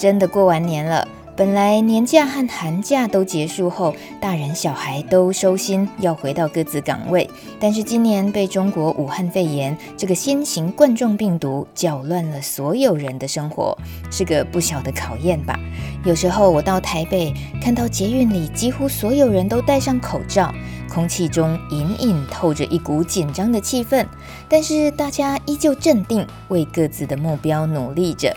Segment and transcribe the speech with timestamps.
[0.00, 1.06] 真的过完年了。
[1.36, 7.28] 本来年假和寒假都结束后，大人小孩都收心，要回到各自岗位。
[7.58, 13.76] 但是今年被中国武汉肺炎这个新型冠状病毒搅乱了所有人的生活，
[14.10, 15.58] 是个不小的考验吧。
[16.04, 17.32] 有时候我到台北，
[17.62, 20.52] 看到捷运里几乎所有人都戴上口罩，
[20.92, 24.06] 空气中隐隐透着一股紧张的气氛，
[24.48, 28.34] 但是大家依旧镇定，为各自的目标努力着。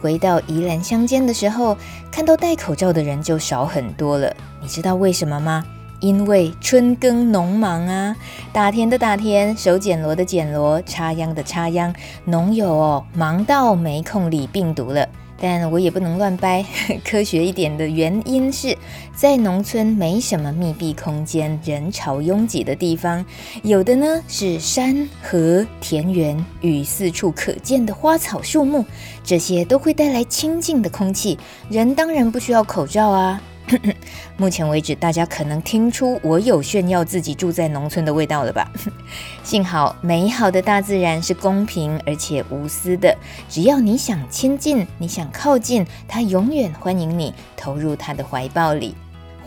[0.00, 1.76] 回到宜兰乡间的时候，
[2.10, 4.34] 看到戴口罩的人就少很多了。
[4.60, 5.64] 你知道为什么吗？
[6.00, 8.16] 因为春耕农忙啊，
[8.54, 15.06] 打田的打田，手捡螺的捡螺，插秧的插秧，农友哦，忙到没空理病毒了。
[15.40, 16.64] 但我也不能乱掰，
[17.02, 18.76] 科学一点的原因是
[19.14, 23.24] 在农村没什么密闭空间、人潮拥挤的地方，
[23.62, 28.84] 有的呢是山河田园与四处可见的花草树木，
[29.24, 31.38] 这些都会带来清静的空气，
[31.70, 33.40] 人当然不需要口罩啊。
[34.36, 38.70] 目前为止，大家可能听出我有炫耀自己住在农村的味道了吧？
[39.42, 43.16] 幸好，美好的大自然是公平而且无私的，
[43.48, 48.94] 只要你想亲近，你想靠近，它永远欢迎你投入它的怀抱里。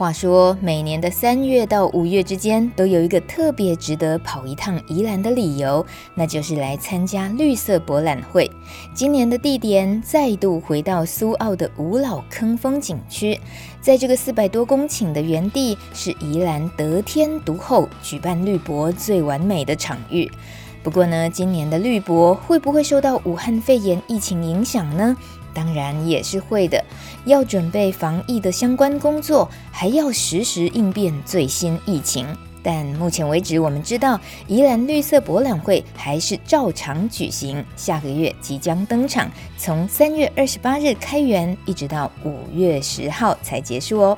[0.03, 8.51] 话说，每年的三月到五月之间，都有一个特别值得跑一趟宜兰的理由，那就是来参加绿色博览会。
[8.93, 13.39] 今年的地点再度回到苏澳的五老坑风景区，
[13.79, 20.29] 在这个四百多公顷的园地，是宜兰得天独厚，举办绿博最完美的场域。
[20.83, 25.15] 不过呢，今年的绿博会不会受到武汉肺炎疫情影响呢？
[25.53, 26.83] 当然也是会的，
[27.25, 32.27] 要准备防疫的相关工作，还要实时应变最新疫情。
[32.65, 44.17] 但目前为止，我们知道宜兰绿色博览会还是照常举行，下个月即将登场，从三月二十八日开园，一直到五月十号才结束哦。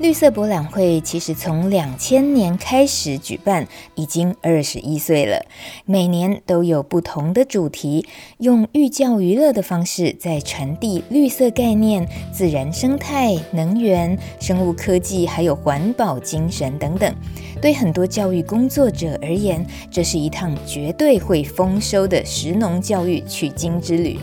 [0.00, 5.44] 绿色博览会其实从两千年开始举办，已经二十一岁了。
[5.84, 8.06] 每年都有不同的主题，
[8.38, 17.14] 用寓教于乐的方式在传递绿色概念、自然生态、能源、生物科技，还有环保精神等等。
[17.60, 24.18] 对很多教育工作者而言，这是一趟绝对会丰收的石农教育取经之旅。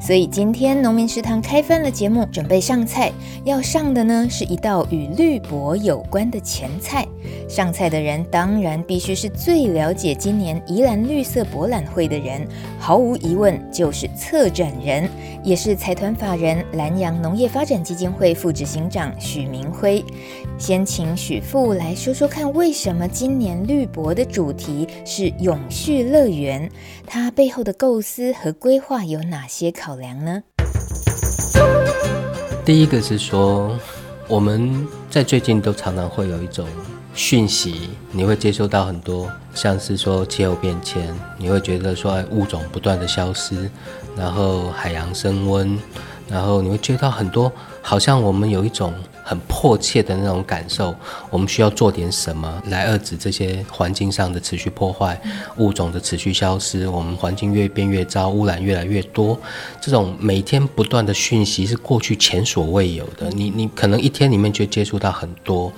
[0.00, 3.12] 所以今天农民食堂开饭了节目，准备上菜。
[3.44, 7.06] 要上的呢是一道与绿博有关的前菜。
[7.48, 12.46] 上菜的人当然必须是最了解今年宜兰绿色博览会的人，
[12.78, 15.08] 毫无疑问就是策展人，
[15.42, 20.02] 也是财团法人兰阳农业发展基金会副执行长许明辉。
[20.58, 26.70] 先请许副来说说看，为什么今年绿博的主题是永续乐园？
[27.06, 30.42] 它背后的构思和规划有哪些考考量呢？
[32.62, 33.74] 第一个是说，
[34.28, 36.68] 我们在最近都常常会有一种
[37.14, 43.70] 讯息，你会接收到很多，像是说气候变迁，你会觉得说物种不断的消失，
[44.14, 45.78] 然后海洋升温，
[46.28, 47.50] 然后你会接到很多，
[47.80, 48.92] 好像我们有一种。
[49.28, 50.94] 很迫切的那种感受，
[51.28, 55.20] 我们需要做点什么来遏制这些环境上的持续破坏，
[55.58, 59.38] 物种的持续消失，我们环境越变越糟，污染越来越多。
[59.82, 63.28] 这种每天不断的讯息是过去前所未有的。
[63.32, 65.70] 你你可能一天里面就接触到很多，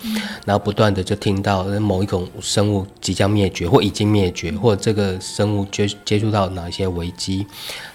[0.47, 7.45] 然后不断的就听到某一种生物即将灭绝或已经灭绝，或者这个生物接接触到哪一些危机。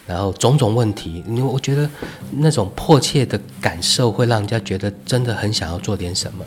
[0.08, 1.90] 然后种种问题，因为我觉得
[2.30, 6.44] 那种迫切的感受会让人家觉得真的很很想要做点什么，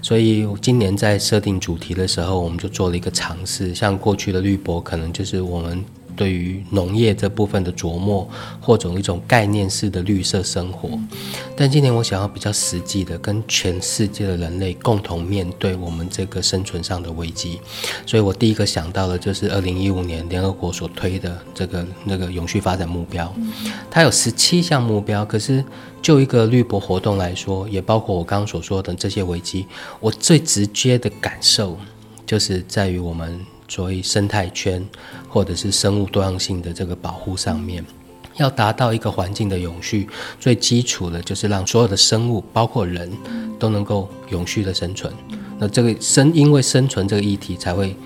[0.00, 5.84] 所以今年在设定主题的时候，我们就做了一个尝试，像过去的绿博可能就是我们。
[6.16, 8.26] 对于农业这部分的琢磨，
[8.58, 10.88] 或者一种概念式的绿色生活，
[11.54, 17.60] 但今年我想要比较实际的，跟全世界的人类共同面对我们这个生存上的危机，
[18.06, 23.30] 所以我第一个想到的就是二零一五年联合国所推的这个那个永续发展目标，
[23.90, 25.62] 它有十七项目标，可是
[26.06, 29.66] 就一个绿博活动来说，也包括我刚刚所说的这些危机，
[29.98, 31.76] 我最直接的感受
[32.24, 33.44] 就是在于我们。
[33.68, 34.86] 所谓生态圈，
[35.28, 37.84] 或者是生物多样性的这个保护上面，
[38.36, 40.08] 要达到一个环境的永续，
[40.38, 43.10] 最基础的就是让所有的生物，包括人
[43.58, 45.12] 都能够永续的生存。
[45.58, 47.96] 那这个生，因为生存这个议题，才会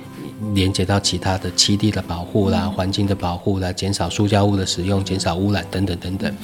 [0.55, 6.37] 连接到其他的栖地的保护啦、环境的保护啦、减少塑胶物的使用、减少污染等等等等。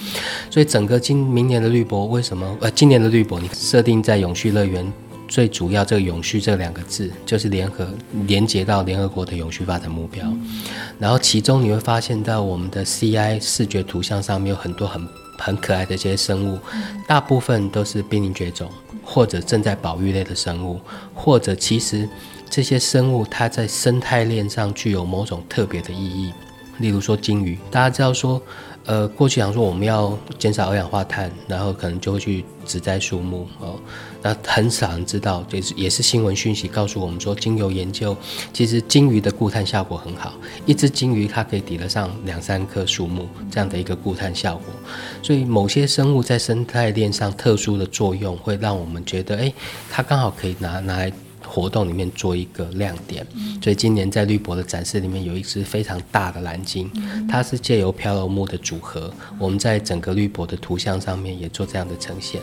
[0.50, 2.56] 所以整个今明年的绿博为什么？
[2.60, 4.92] 呃，今年的绿博你设定在永续乐园。
[5.28, 7.84] 最主要，这个“永续”这两个字，就是联合
[8.28, 10.24] 连接到联合国的永续发展目标。
[11.00, 15.04] 然后其中你会发现到我们的 CI 视觉图像上面有很多很
[15.36, 16.60] 很可爱的这些生物，
[17.08, 18.70] 大部分都是濒临绝种
[19.02, 20.80] 或者正在保育类的生物，
[21.12, 22.08] 或者其实
[22.48, 26.32] 这些生物它在生态链上具有某种特别的意义。
[26.78, 28.40] 例如说鲸鱼，大家知道说。
[28.88, 33.74] 呃，过去讲说我们要减少二氧化碳，然后可能就会去植栽树木哦。
[34.22, 38.16] 那很少人知道，就是也是新闻讯息告诉我们说，经由研究，
[38.52, 40.34] 其实鲸鱼的固碳效果很好，
[40.66, 44.66] 一只鲸鱼它可以抵得上两三棵树木这样的一个固碳效果。
[45.20, 49.52] 所以某些生物在生态链上特殊的作用，会让我们觉得，哎，
[49.90, 51.12] 它刚好可以拿拿来。
[51.56, 53.26] 活动里面做一个亮点，
[53.62, 56.90] 所以今年在绿博的展示里面有一只非常大的蓝鲸，
[57.26, 62.42] 它是借由漂流木的组合，我们在整个绿博的图像上面也做这样的呈现。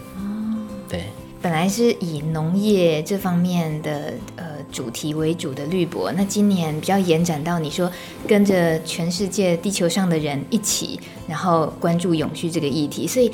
[0.90, 1.04] 对，
[1.44, 7.92] 本来是以农业这方面的呃主题为主的绿博，那今年比较延展到你说
[8.28, 13.32] 跟着全世界地球上的人一起，然后关注永续这个议题，所以。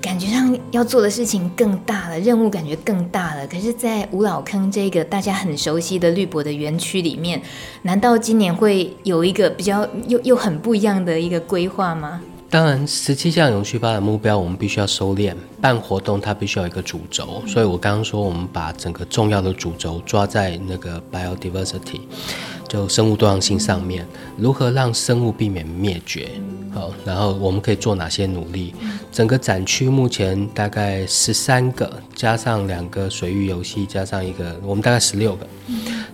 [0.00, 3.46] 感觉上要做的事情更大了，任务感觉更大了。
[3.46, 7.40] 可是，在五老坑这个大家很熟悉的绿博的园区里面，
[7.82, 12.20] 难道今年会有一个比较又又很不一样的一个规划吗？
[12.50, 15.34] 当然，十七项永续发展目标，我们必须要收敛。
[15.60, 22.00] 办活动它必须要有一个主轴，所以我刚刚说，我们把整个重要的主轴抓在那个 biodiversity。
[22.68, 24.06] 就生物多样性上面，
[24.36, 26.28] 如何让生物避免灭绝？
[26.72, 28.74] 好，然后我们可以做哪些努力？
[29.10, 35.46] 整个展区目前大概十三个，加上两个水域游戏，加上一个，我们大概十六个。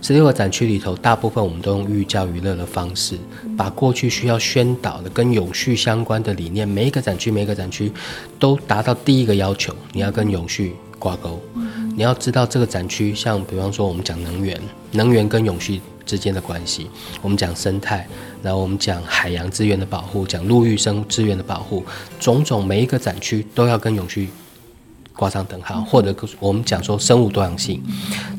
[0.01, 3.17] 十六个展区里头，大部分我们都用寓教于乐的方式，
[3.57, 7.91] 把过去需要宣导的跟永续相关的理念，每一个展区，每一个展区
[8.39, 11.41] 都达到第一个要求，你要跟永续挂钩。
[11.95, 14.59] 你要知道这个展区，像比方说我们讲能源，
[14.91, 15.81] 能源跟永续。
[16.05, 16.87] 之间的关系，
[17.23, 18.07] 我们讲生态，
[18.43, 21.83] 然后我们讲海洋资源的保护，讲陆域生资源的保护，
[22.19, 24.29] 种种每一个展区都要跟永续
[25.15, 27.81] 挂上等号，或者我们讲说生物多样性，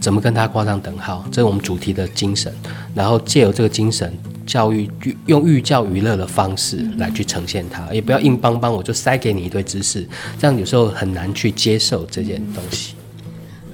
[0.00, 2.54] 怎么跟它挂上等号，这是我们主题的精神。
[2.94, 4.16] 然后借由这个精神，
[4.46, 4.88] 教育
[5.26, 12.94] 用寓教于乐的方式来去呈现它，也不要硬邦邦，我就塞给你一堆知识，这样有时候很难去接受这件东西。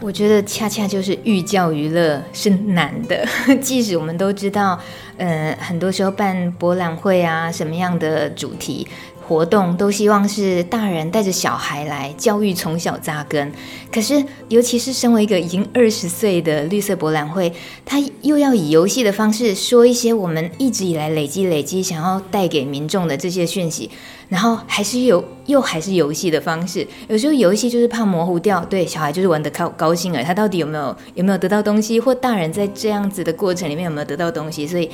[0.03, 3.25] 我觉得恰恰就是寓教于乐是难的，
[3.63, 4.77] 即使我们都知道，
[5.17, 8.85] 呃，很多时候办博览会啊，什么样的主题
[9.33, 13.51] 活动都希望是大人带着小孩来教育，从小扎根。
[13.91, 17.53] 可是，尤其是身为一个已经二十岁的绿色博览会，
[17.85, 23.91] 他又要以游戏的方式说一些我们一直以来累积累积想要带给民众的这些讯息。
[24.29, 26.87] 然后还是有，又还是游戏的方式。
[27.09, 34.67] 有时候游戏就是怕模糊掉，对小孩就是玩得高高兴了，他到底有没有有没有得到东西，或大人在这样子的过程里面有没有得到东西？
[34.67, 34.91] 所以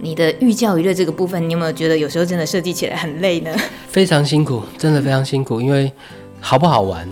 [0.00, 3.54] 你的寓教于乐这个部分，你有没有觉得有时候真的设计起来很累呢？
[3.88, 5.92] 非常辛苦，真的非常辛苦，因为
[6.40, 7.08] 好不好玩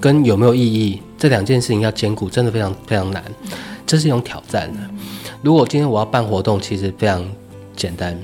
[0.00, 3.22] 跟有没有意义这两件事情要兼顾，真的非常非常难，
[3.86, 4.78] 这是一种挑战的。
[5.42, 7.24] 如果今天我要办活动，其实非常
[7.74, 8.16] 简单。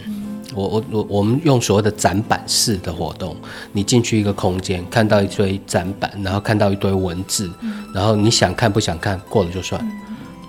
[0.54, 3.36] 我我我我们用所谓的展板式的活动，
[3.72, 7.50] 你进去一个空间，看到一堆展板，然后看到一堆文字，
[7.92, 9.84] 然后你想看不想看，过了就算。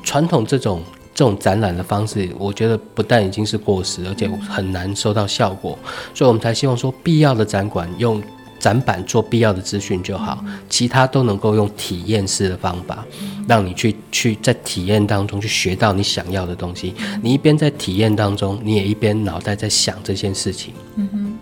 [0.03, 0.83] 传统这种
[1.15, 5.79] 这种展览的方式，我觉得不但已经是过时，而且很难收到效果，
[6.13, 8.21] 所以我们才希望说，必要的展馆用。
[8.57, 13.05] 展板做必要的资讯就好，其他都能够用体验式的方法，
[13.47, 16.95] 让你去去在体验当中去学到你想要的东西。
[17.21, 20.73] 你一边在体验当中，你也一边脑袋在想这件事情。
[20.95, 21.37] 嗯哼，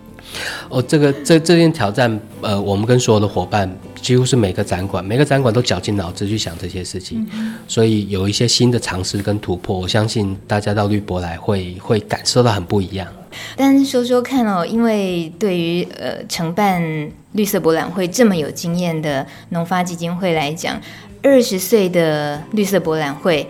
[0.69, 3.69] 哦，这个这这件挑战，呃，我们跟所有的伙伴，
[4.01, 7.27] 几乎是每个展馆每个展馆都绞尽脑汁去想这些事情，
[7.67, 13.07] 所以有一些新的尝试跟突破，我相信大家到绿博来会会感受到很不一样。
[13.55, 16.81] 但说说看哦，因为对于呃承办
[17.31, 20.79] 绿色博览会这么有经验的农发基金会来讲，
[21.23, 23.47] 二十岁的绿色博览会，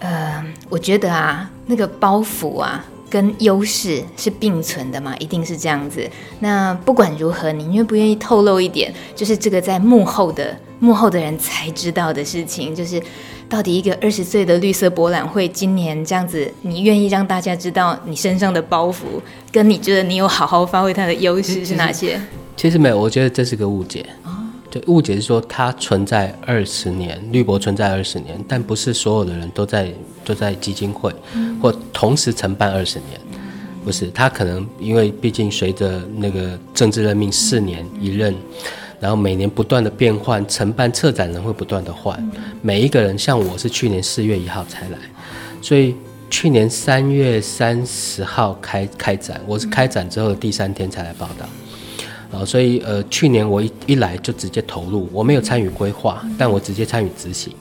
[0.00, 6.08] 呃，我觉得啊，那个包袱啊，跟优势是并存的嘛，一定是这样子。
[6.38, 13.02] 那不管如何，你愿不愿意透露一点，就是这个在幕后的幕后的人才知道的事情，就是
[13.48, 22.20] 到底一个二十岁的绿色博览会今年这样子，你愿意让大家知道你身上的包袱，跟你觉得你有好好发挥它的优势是哪些？
[22.56, 24.06] 其实没有，我觉得这是个误解。
[24.70, 29.92] 就误解是说它存在二十年，绿博存在二十年，但不是所有的人都在
[30.24, 31.14] 都在基金会，
[31.60, 33.20] 或同时承办二十年，
[33.84, 34.10] 不是。
[34.10, 38.34] 他可能因为毕竟随着那个政治任命四年一任，
[39.00, 42.22] 然后每年不断的变换，承办策展人会不断的换，
[42.62, 44.98] 每一个人像我是去年四月一号才来，
[45.62, 45.94] 所以
[46.28, 51.46] 去年三月三十号开开展，我是开展之后的第三天才来报道。
[52.32, 57.52] 啊，所以呃，去年我一一来就直接投入，我没有参与规划，但我直接参与执行。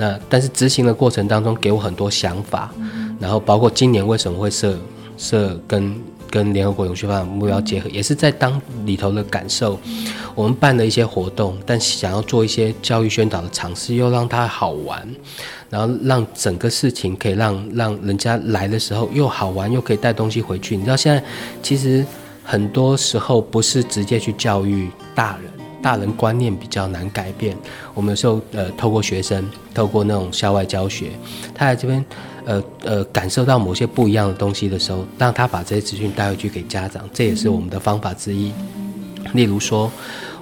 [0.00, 2.72] 那但是执行的过程当中，给我很多想法，
[3.20, 4.74] 然后包括今年为什么会设
[5.18, 5.94] 设跟
[6.30, 9.78] 跟联合国永续发展目标结合，也是在当里头的感受。
[10.34, 15.06] 我们办了一些活动，但想要做一些教育宣导的尝试，又让它好玩，
[15.68, 20.76] 然后让整个事情可以让让人家来的时候又好玩，又可以带东西回去。
[20.76, 21.22] 你知道现在
[21.62, 22.04] 其实。
[22.42, 25.52] 很多时候不是直接去教育大人，
[25.82, 27.56] 大人观念比较难改变。
[27.94, 31.10] 我们有时候呃，透过学生，透过那种校外教学，
[31.54, 32.04] 他在这边
[32.44, 38.52] 呃呃感受到某些不一样的东西的时候，让他把这些资讯带回去给家长，这也是我们的方法之一。
[39.34, 39.90] 例如说，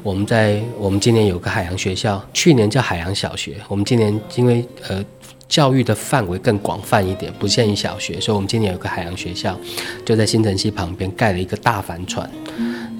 [0.02, 5.04] 我们在我们今年有个海洋学校，去年叫海洋小学，我们今年因为呃。
[5.48, 9.58] 教育的范围更广泛一点，不限于小学，所以我们今年有个海洋学校，
[10.04, 12.30] 就在新城溪旁边盖了一个大帆船，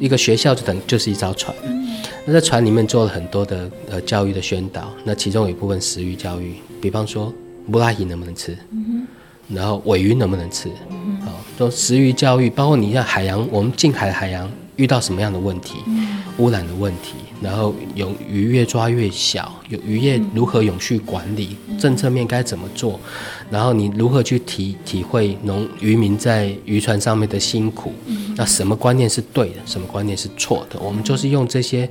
[0.01, 1.55] 一个学校就等就是一艘船。
[2.29, 7.33] 那在船里面做了很多的呃教育的宣导，那其中有一部分食育教育，比方说
[7.73, 8.55] 布拉鱼能不能吃，
[9.49, 10.69] 然后尾鱼能不能吃，
[11.25, 15.79] 好，都食育教育，包括你像海洋，我们近海海洋遇到什么样的问题，
[16.37, 17.15] 污染的问题。
[17.41, 22.99] 然后有鱼越抓越小，有渔业如何永续管理，政策面该怎么做？
[23.51, 27.93] 然后你如何去体体会农渔民在渔船上面的辛苦？
[28.37, 30.79] 那什么观念是对的，什么观念是错的？
[30.81, 31.89] 我们就是用这些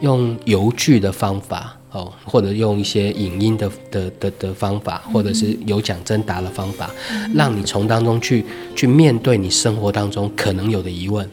[0.00, 6.90] 用游具的方法哦，或者用一些影音的的的的方法，或者是有奖征答的方法，
[7.34, 8.44] 让你从当中去
[8.76, 11.28] 去面对你生活当中可能有的疑问。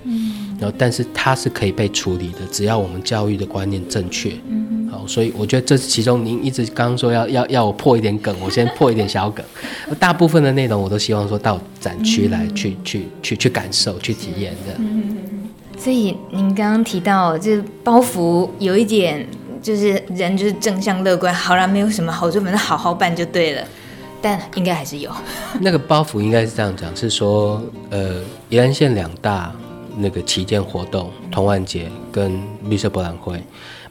[0.60, 4.32] 然后，但是它是可以被处理的，只要我们教育的观念正确。
[4.50, 6.26] 嗯，好，所以我觉得这是其中。
[6.26, 9.46] 您一直刚刚说要要要我破一点梗，我先破一点小梗。
[10.00, 14.74] 大部分的内容我都希望说到展区来去、嗯、去去去感受、去体验的。
[14.80, 15.18] 嗯，
[15.78, 19.28] 所以您刚刚提到，就是包袱有一点，
[19.62, 23.64] 就是人就是正向乐观，好了，没有什么好处，反正好好办就对了。
[24.20, 25.12] 但应该还是有。
[25.62, 27.62] 那个包袱应该是这样讲，是说，
[27.92, 29.56] 呃，宜兰县两大。
[29.98, 33.42] 那个旗舰活动，童玩节跟绿色博览会，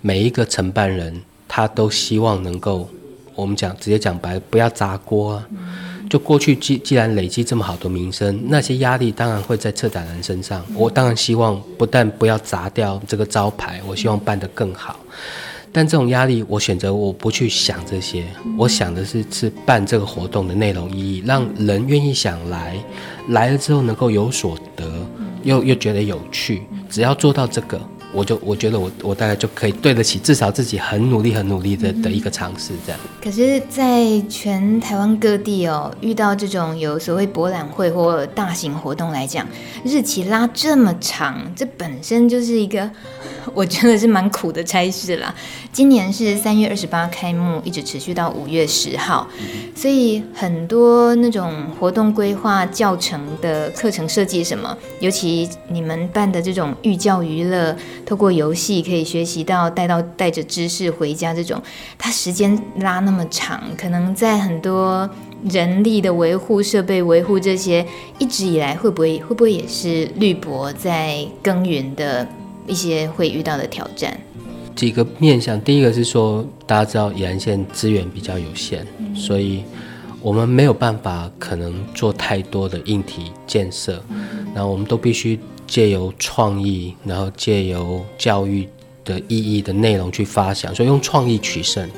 [0.00, 2.88] 每一个承办人他都希望能够，
[3.34, 5.46] 我们讲直接讲白，不要砸锅啊。
[6.08, 10.64] 就过去既既然累积这么好的名声，那些压力当然会在策展人身上。
[10.72, 15.00] 我当然希望不但不要砸掉这个招牌，我希望办得更好。
[15.72, 18.25] 但这种压力，我选择我不去想这些，
[18.56, 22.76] 我想的是是办这个活动的内容意义，让人愿意想来，
[23.30, 24.95] 来了之后能够有所得。
[25.46, 27.80] 又又觉得有趣，只要做到这个，
[28.16, 32.99] 我就我觉得我我大概就可以对得起至少自己很努力很努力的的一个尝试这样。
[33.23, 39.46] 可是，在全台湾各地哦，遇到这种有所谓博览会或大型活动来讲，
[39.85, 42.90] 日期拉这么长，这本身就是一个。
[43.54, 45.32] 我觉得是蛮苦的差事啦。
[45.73, 49.26] 今年是三月二十八开幕，一直持续到五月十号，
[49.75, 57.75] 所以很多那种活动规划、教程的课程设计什么，尤其你们办的这种寓教于乐，
[58.06, 61.60] 透过游戏可以学习到带到带着知识回家这种，
[61.98, 65.10] 它时间拉那么长，可能在很多
[65.50, 67.84] 人力的维护、设备维护这些，
[68.18, 72.26] 一直以来会不会会不会也是绿博在耕耘的？
[72.68, 74.12] 一些会遇到的挑战，
[74.75, 75.60] 几个面向。
[75.60, 78.84] 第一个是说，大家知道宜兰县资源比较有限，
[79.14, 79.62] 所以
[80.20, 84.02] 我们没有办法可能做太多的硬体建设，
[84.52, 88.68] 那，我们都必须借由创意，然后借由教育
[89.04, 91.88] 的意义的内容去发想，所以用创意取胜。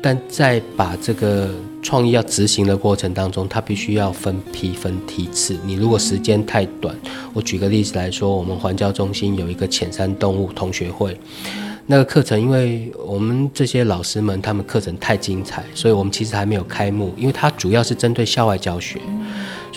[0.00, 1.50] 但在把这个
[1.82, 5.58] 创意要执行的过程当中，它必须要分批分梯次。
[5.64, 6.94] 你如果时间太短，
[7.34, 11.18] 我举个例子来说，我们环教中心有一个浅山动物同学会，
[11.86, 19.00] 那个课程，因为我们这些老师们他们课程太精彩，所以我们其实还没有开幕，因为它主要是针对校外教学。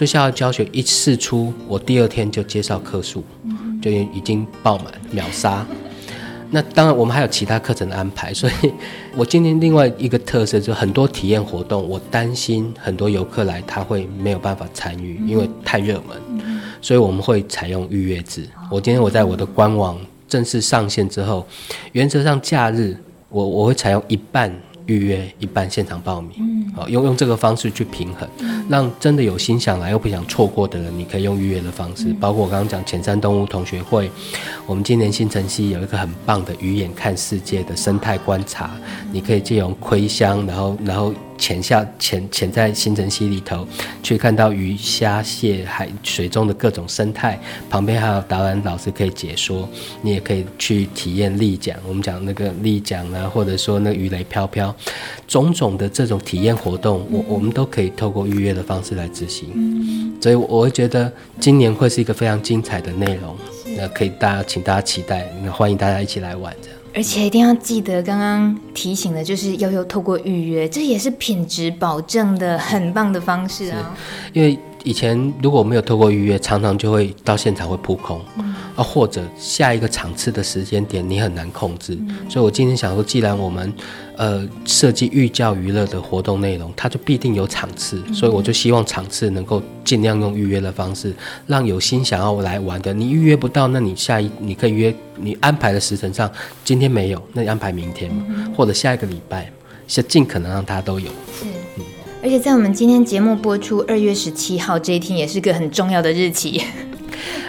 [0.01, 3.23] 所以校外教学一试出，我第二天就介绍课数，
[3.79, 5.63] 就已经爆满秒杀。
[6.49, 8.73] 那当然，我们还有其他课程的安排，所以
[9.15, 16.41] 我今天另外一个特色就是很多体验活动，我担心很多游客来他会没有办法参与，因为太热门，
[16.81, 18.49] 所以我们会采用预约制。
[18.71, 21.45] 我今天我在我的官网正式上线之后，
[21.91, 22.97] 原则上假日
[23.29, 24.51] 我我会采用一半。
[24.85, 26.31] 预约一半现场报名，
[26.75, 32.05] 好、嗯、用用这个方式去平衡，嗯、让真的有心想来又不想错过的人，你可以用预约的方式。
[32.05, 34.09] 嗯、包括我刚刚讲浅山动物同学会，
[34.65, 41.13] 我们今年新城西有一个很棒的鱼眼看世界的生态观察，嗯、你可以借用窥箱，然后然后。
[41.41, 43.67] 潜下潜潜在新城溪里头，
[44.03, 49.67] 去看到鱼虾蟹海水中的各种生态，旁边还有导览老师可以解说，
[50.03, 51.75] 你也可以去体验立桨。
[51.87, 54.73] 我们讲那个立桨啊，或者说那鱼雷飘飘，
[55.27, 59.49] 种种的这种体验活动，我我们都可以透过预约的方式来执行。
[60.21, 63.35] 所以我会觉得今年会是一个非常精彩的内容，
[63.75, 66.80] 那可以大家请大家期待，那欢迎大家一起来玩这样。
[66.93, 73.95] 而且一定要记得刚刚提醒的，就是要要透过预约，这也是品质保证的很棒的方式啊。
[74.33, 78.19] 因为以前如果没有透过预约，常常就会到现场会扑空。
[78.37, 83.71] 嗯啊，或者下一个场次的时间点你很难控制，嗯、所以我今天想说，既然我们
[84.21, 91.11] 呃设计寓教于乐的活动内容，它就必定有场次，嗯、所以我就希望场次能够尽量用预约的方式，
[91.47, 96.31] 让有心想要来玩的，你预约不到，那你下一你可以约你安排的时辰上，
[96.63, 99.51] 今天没有，那你安排明天嘛，嗯、或者下一个礼拜，
[99.87, 101.07] 是尽可能让它都有。
[101.07, 101.45] 是，
[101.77, 101.83] 嗯、
[102.21, 106.61] 而且在我们今天节目播出二月十七号这一天，也是个很重要的日期。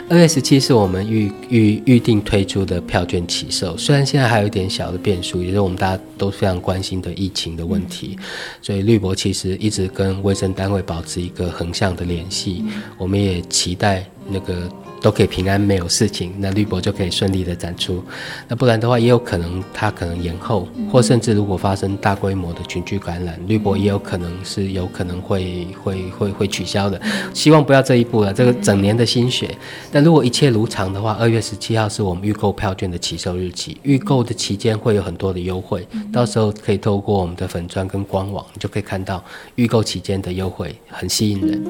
[0.09, 8.19] 二月十七是我们预预预定推出的票券起售，虽然现在还有一点小的变数，也是我们大家都非常关心的疫情的问题，
[8.61, 12.63] 所以绿博其实一直跟卫生单位保持一个横向的联系，
[12.99, 14.69] 我们也期待那个。
[15.03, 18.03] 都可以平安没有事情，那绿博就可以顺利的展出。
[18.47, 27.01] 那不然的话，也有可能它可能延后，或甚至如果发生大规模的群聚感染，绿博也有可能是有可能会会会会取消的。
[27.35, 29.53] 希望不要这一步了，这个整年的心血。
[29.91, 39.23] 但如果一切如常的话，二月十七号是我们预购票券的起售日期，预购的期间会有很多的优惠，到时候可以透过我们的粉砖跟官网，你就可以看到
[39.57, 41.63] 预购期间的优惠，很吸引人。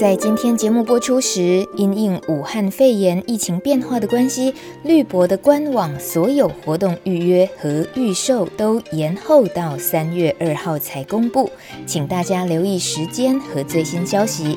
[0.00, 11.50] 在今天节目播出时，因应武汉肺炎疫情变化的关系，绿博的官网所有活动预约和预售都延后到三月二号才公布，
[11.84, 14.56] 请大家留意时间和最新消息。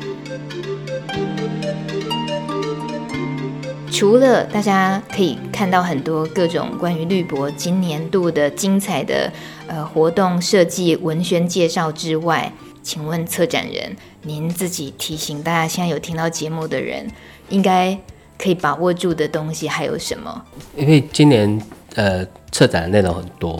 [3.91, 9.29] 除了大家可以看到很多各种关于绿博今年度的精彩的
[9.67, 17.09] 呃活动设计、文宣介绍之外，请问策展人，您自己提醒大家，现在有听到节目的人，
[17.49, 17.97] 应该
[18.37, 20.45] 可以把握住的东西还有什么？
[20.75, 21.59] 因为今年
[21.95, 23.59] 呃策展的内容很多，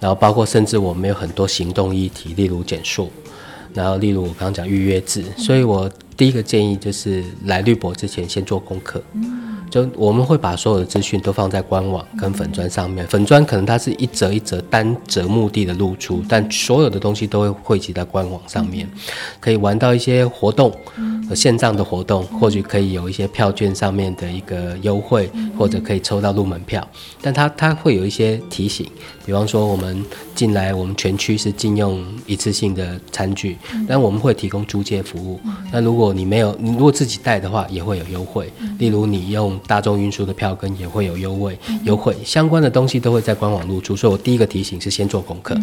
[0.00, 3.10] 然后包括甚至我们有很多行动议题，例如减速，
[3.72, 9.00] 然后例如我刚刚讲预约制，所以我第一个建议就是来绿博之前先做功课。
[9.70, 18.88] 就我们会把所有的资讯都放在官网跟粉砖上面，粉砖可能它是一折一折单折目的的露出，但所有的东西都会汇集在官网上面，
[19.38, 20.74] 可以玩到一些活动，
[21.34, 26.86] 线上的活动，或许可以有一些票券上面的一个优惠，或者可以抽到入门票，
[27.22, 28.84] 但它它会有一些提醒，
[29.30, 35.38] 比方说我们进来，我们全区是禁用一次性的餐具，但我们会提供租借服务，
[35.70, 39.56] 那如果你没有，你如果自己带的话，也会有优惠，例如你用。
[39.68, 42.16] 大众运输的票根也会有优惠，优惠。
[42.24, 45.56] 相关的东西都会在官网露出，所以我第一个提醒是先做功课。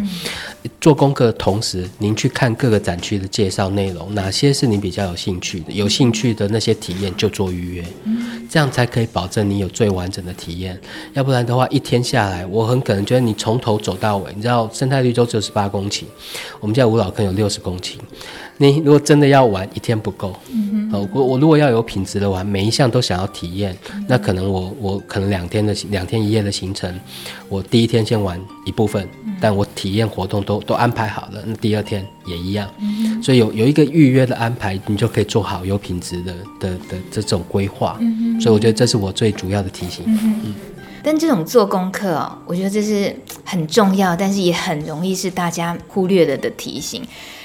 [0.80, 7.84] 做功课的同时，您去看各个展区的介绍内容，哪些是您比较有兴趣的，有兴趣的那些体验就做预约，
[8.48, 10.80] 这样才可以保证你有最完整的体验。
[11.12, 14.32] 要不然的话，一天下来，我很可能觉得你从头走到尾。
[14.34, 16.04] 你知道生态绿洲只有十八公顷，
[16.60, 17.96] 我们家五老坑有六十公顷。
[18.60, 20.34] 你如果真的要玩，一天不够。
[21.12, 23.76] 我我如果要有品质的玩，每一项都想要体验，
[24.08, 26.92] 那可能我我可能两天的两天一夜的行程，
[27.48, 29.08] 我第一天先玩一部分，
[29.40, 32.68] 但我体验活动都都安排好了，那第二天也一样。
[32.80, 33.22] 嗯。
[33.22, 37.96] 所以有有一个预约的安排，你就可以做好有品质的的的，的这种规划。
[38.00, 38.40] 嗯。
[38.40, 40.04] 所以我觉得这是我最主要的提醒。
[40.08, 40.40] 嗯。
[40.46, 40.54] 嗯
[41.10, 47.02] 但这种做功课哦，我觉得这是很重要，但是也很容易是大家忽略了的提醒。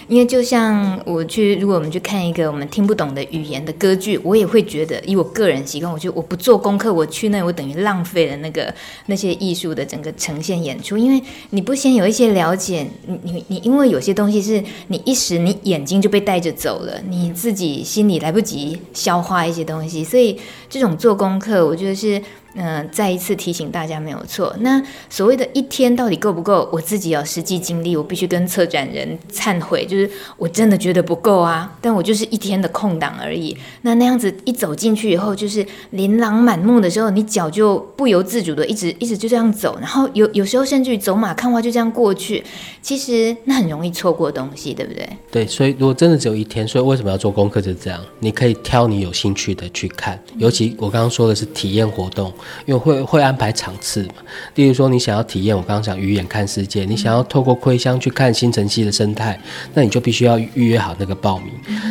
[0.10, 8.72] 因为就像我去，如果我们去看一个我们听不懂的语言的歌剧，我也会觉得，以我个人习惯，我就我不做功课，我去那，我等于浪费了那个
[9.06, 10.98] 那些艺术的整个呈现演出。
[10.98, 20.38] 因为你不先有一些了解，你你你，因为有些东西是你一时你眼睛就被带着走了，你自己心里来不及消化一些东西，所以
[20.70, 22.22] 这种做功课，我觉得是。
[22.56, 24.56] 嗯、再一次提醒大家没有错。
[24.60, 26.70] 那所谓的一天到底够不够？
[26.72, 31.76] 我自己有实际经历，我必须跟策展人忏悔，就是我真的觉得不够啊。
[31.82, 33.58] 但我就是一天的空档而已。
[33.82, 42.44] 那那样子一走进去以后，就是琳琅满目的时候，你脚就不由自主的一直一直就这样走，然后有有时候甚至于走马看花就这样过去。
[42.82, 45.10] 其实那很容易错过东西，对不对？
[45.32, 47.60] 对，所以如果真的只有一天，所以为什么要做功课？
[47.60, 52.32] 就是这样，你可以挑你有兴趣的去看，尤其我刚刚说的是体验活动。
[52.66, 54.16] 因为会会安排场次嘛，
[54.56, 59.40] 例如说你想要体验我刚刚讲鱼眼看世界，你想要透过窥箱去看新城溪的生态，
[59.74, 61.48] 那你就必须要预约好那个报名。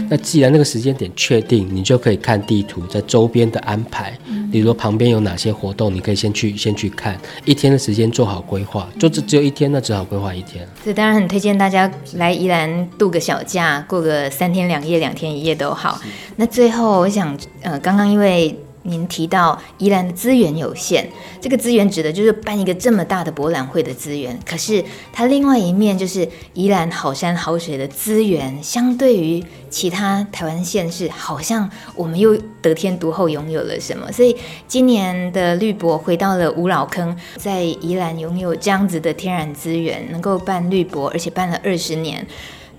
[0.09, 4.17] 那既然那个时间点确定，你就可以看地图在周边的安排，
[4.51, 7.19] 例如说旁边有哪些活动，你可以先去先去看。
[7.45, 10.67] 一天的时间做好规划，就只只有一天，那只好规划一天。
[10.83, 16.01] 所以当然很推荐大家来宜兰度个小假，过个三天两夜、两天一夜都好。
[16.37, 18.55] 那最后我想，呃，刚刚因为。
[18.85, 21.07] 您提到宜兰的资源有限，
[21.41, 24.39] 这个资源指的就是办一个这么大的博览会的资源。
[24.45, 34.11] 可是它另外一面就是宜兰好山好水的资源，相对于其他台湾县市，好像我们又得天独厚拥有了什么。
[34.11, 42.27] 所以今年的绿博回到了五老坑，在宜兰拥有这样子的天然资源，能够办绿博，而且办了二十年，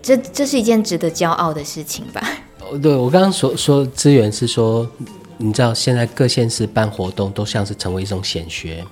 [0.02, 2.22] 这这是一件值得骄傲的事情吧？
[2.60, 4.86] 哦对，我刚刚所说资源是说。
[5.38, 8.84] 你知道现在各县市办活动都像是成为一种显学，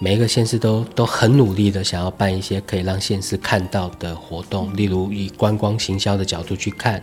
[0.00, 7.02] 每一个县市都都很努力的想要办一些可以让县市看到的活动，例如以观光行销的角度去看。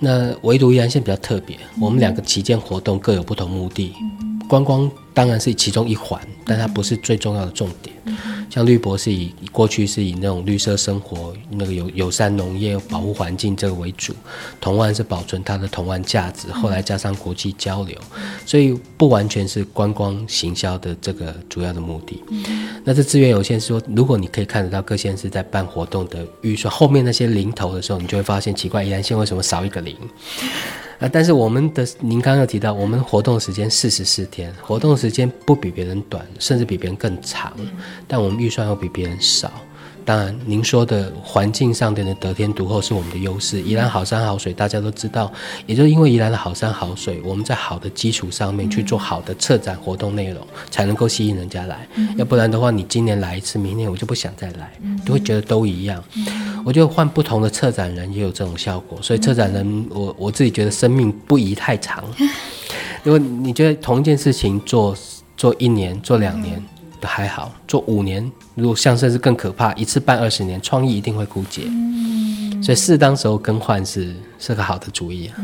[0.00, 3.94] 那唯独宜兰县比较特别，我们两个旗舰活动各有不同目的，
[4.48, 7.94] 观光当然是其中一环，但它不是最重要的重点。
[8.52, 14.14] 像绿博是以过去是以那种绿色生活、那个友友善农业、保护环境这个为主，
[14.60, 17.98] 童玩是保存它的童玩价值，后来加上国际交流，
[18.44, 22.22] 所以不完全是观光行销的这个主要的目的。
[22.84, 29.96] 那这资源有限，说如果你可以看得到各县市在办活动的预算后面那些零头的时候，你就会发现奇怪，宜兰县为什么少一个零？
[31.02, 37.52] 啊，但是我们的您刚刚有提到，我们活动时间四十四天，活动时间不比别人短，甚至比别人更长，
[38.06, 39.50] 但我们预算又比别人少。
[40.04, 43.60] 当然，您说的环境上的得天独厚是我们的优势。
[43.60, 45.32] 宜兰好山好水，大家都知道，
[45.66, 51.86] 也就是因为宜兰的好山好水，我们在好的基础上面去做好的策展活动内容，才能够吸引人家来。
[52.16, 54.72] 要不然的话，你今年来一次，明年我就不想再来，
[55.06, 56.02] 都会觉得都一样。
[56.64, 62.04] 我觉得换不同的策展人也有这种效果，所以策展人，我我自己觉得生命不宜太长。
[63.02, 64.96] 如果你觉得同一件事情做
[65.36, 66.71] 做一年、做两年都
[67.06, 71.62] 还好，做五年，如果像甚至更可怕，一次办二十年，创意一定会枯竭。
[72.62, 75.34] 所以适当时候更换是是个好的主意啊。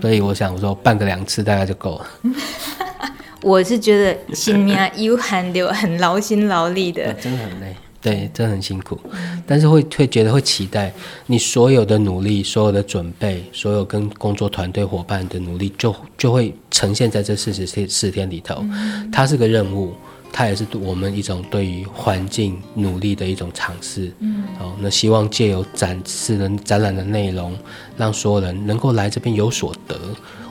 [0.00, 2.06] 所以我想我说办个两次大概就够了。
[3.42, 7.74] 我是觉得新命有汗流，很劳心劳力的， 真的很累。
[8.02, 8.98] 对，真的很辛苦，
[9.46, 10.90] 但是会会觉得会期待
[11.26, 18.64] 你所有的努力、所有的准备、所有跟工作团队伙伴的努力就，就就会呈现在这四十四天里头。
[19.12, 19.94] 它是个任务，
[20.32, 24.12] 它也是我们一种对于环境努力的一种尝试。
[24.20, 27.56] 嗯，好，那希望借由展示的展览的内容，
[27.96, 29.98] 让所有人能够来这边有所得。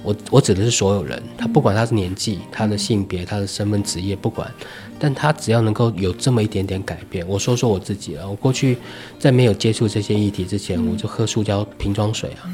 [0.02, 4.50] 我我指的是所有人，他不管他是年纪、他的性别、他的身份、职业，不管。
[4.98, 8.78] 但他只要能够有这么一点点改变，我说说我自己啊，我过去
[9.18, 12.48] 在没有接触这些议题之前，我就喝塑胶瓶装水啊。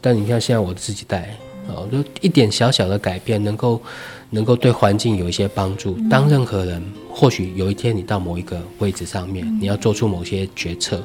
[0.00, 1.36] 但你看现在我自己带，
[1.68, 3.80] 哦，就一点小小的改变，能够
[4.30, 5.96] 能够对环境有一些帮助。
[6.10, 11.02] 当任何人，或许有一天你到某一个位置上面，你要做出某些决策，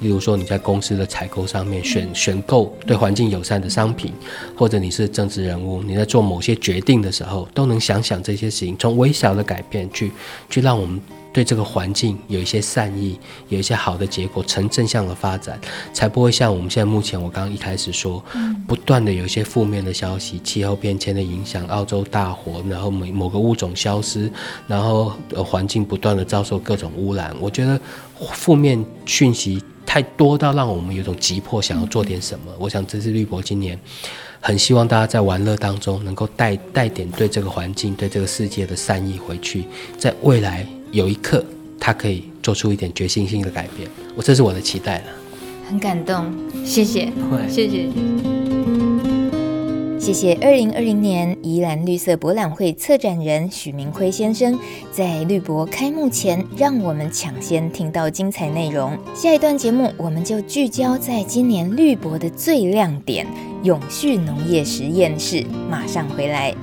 [0.00, 4.12] 例如说你在公司的采购上面选选购对环境友善的商品，
[4.54, 10.12] 或者你是政治人物，你在做某些决定的时候，都能想想这些事情，从微小的改变去
[10.50, 11.00] 去让我们。
[11.36, 13.20] 对这个环境有一些善意，
[13.50, 15.60] 有一些好的结果，呈正向的发展，
[15.92, 18.24] 才不会像我们现在目前我刚刚一开始说，
[18.66, 24.32] 不断的有一些负面的消息，气候变迁的影响，澳洲大火，然后某某个物种消失，
[24.66, 25.12] 然后
[25.44, 27.36] 环境不断的遭受各种污染。
[27.38, 27.78] 我觉得
[28.32, 29.62] 负面讯息。
[29.88, 32.52] 太多到让我们有种急迫想要做点什么。
[32.58, 33.78] 我想这是绿博今年
[34.40, 39.64] 很希望大家在玩乐当中能够带带点对这个环境、对这个世界的善意回去，
[39.96, 41.44] 在未来有一刻，
[41.78, 43.88] 他可以做出一点决心性的改变。
[44.14, 45.04] 我这是我的期待了。
[45.68, 46.32] 很感动，
[46.64, 47.12] 谢谢，
[47.48, 47.88] 谢谢。
[49.98, 54.56] 谢谢二零二零年宜兰绿色博览会策展人许明辉先生，
[54.92, 58.96] 在绿博开幕前，让我们抢先听到精彩内容。
[59.16, 63.26] 下一段节目，我们就聚焦在今年绿博的最亮点——
[63.64, 65.44] 永续农业实验室。
[65.68, 66.54] 马上回来。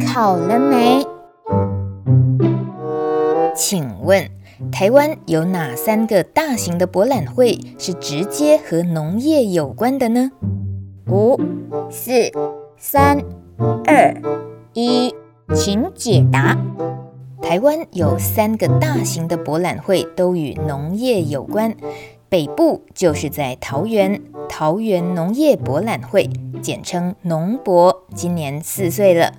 [0.00, 1.06] 考了没？
[3.54, 4.28] 请问
[4.72, 10.32] 台湾有哪三个大型的博览会是直接和农业有关的呢？
[11.08, 11.40] 五、
[11.90, 12.30] 四、
[12.76, 13.18] 三、
[13.86, 14.14] 二、
[14.72, 15.14] 一，
[15.54, 16.58] 请解答。
[17.40, 21.76] 台湾有三个大型的博览会都与农业有关，
[22.28, 26.28] 北部就是在桃园桃园农业博览会。
[26.62, 29.34] 简称农博，今年四岁了。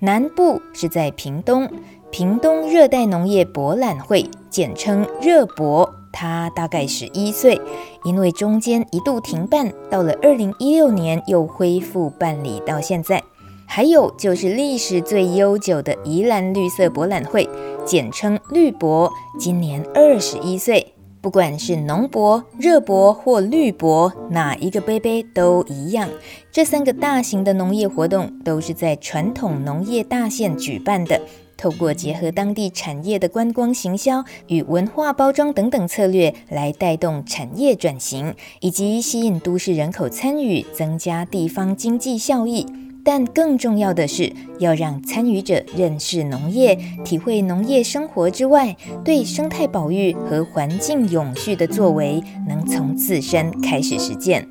[0.00, 1.68] 南部是在屏东，
[2.12, 7.60] 屏东热带农业博览会，简称热博，它大概十一岁，
[8.04, 13.20] 因为中间一度停办，到了二零一六年又恢复办理到现在。
[13.66, 17.48] 还有就是历史最悠久的宜兰绿色博览会，
[17.84, 20.94] 简称绿博，今年二十一岁。
[21.20, 26.08] 不管是农博、热博或绿博，哪一个杯杯都一样。
[26.52, 31.20] 这三个大型的农业活动都是在传统农业大县举办的，
[31.56, 42.64] 透过结合当地产业的观光行销与文化包装等等策略，来带动产业转型，以及吸引都市人口参与，增加地方经济效益。
[43.08, 54.46] 但更重要的是，要让参与者认识农业、体会农业生活之外，对生态保育和环境永续的作为，能从自身开始实践。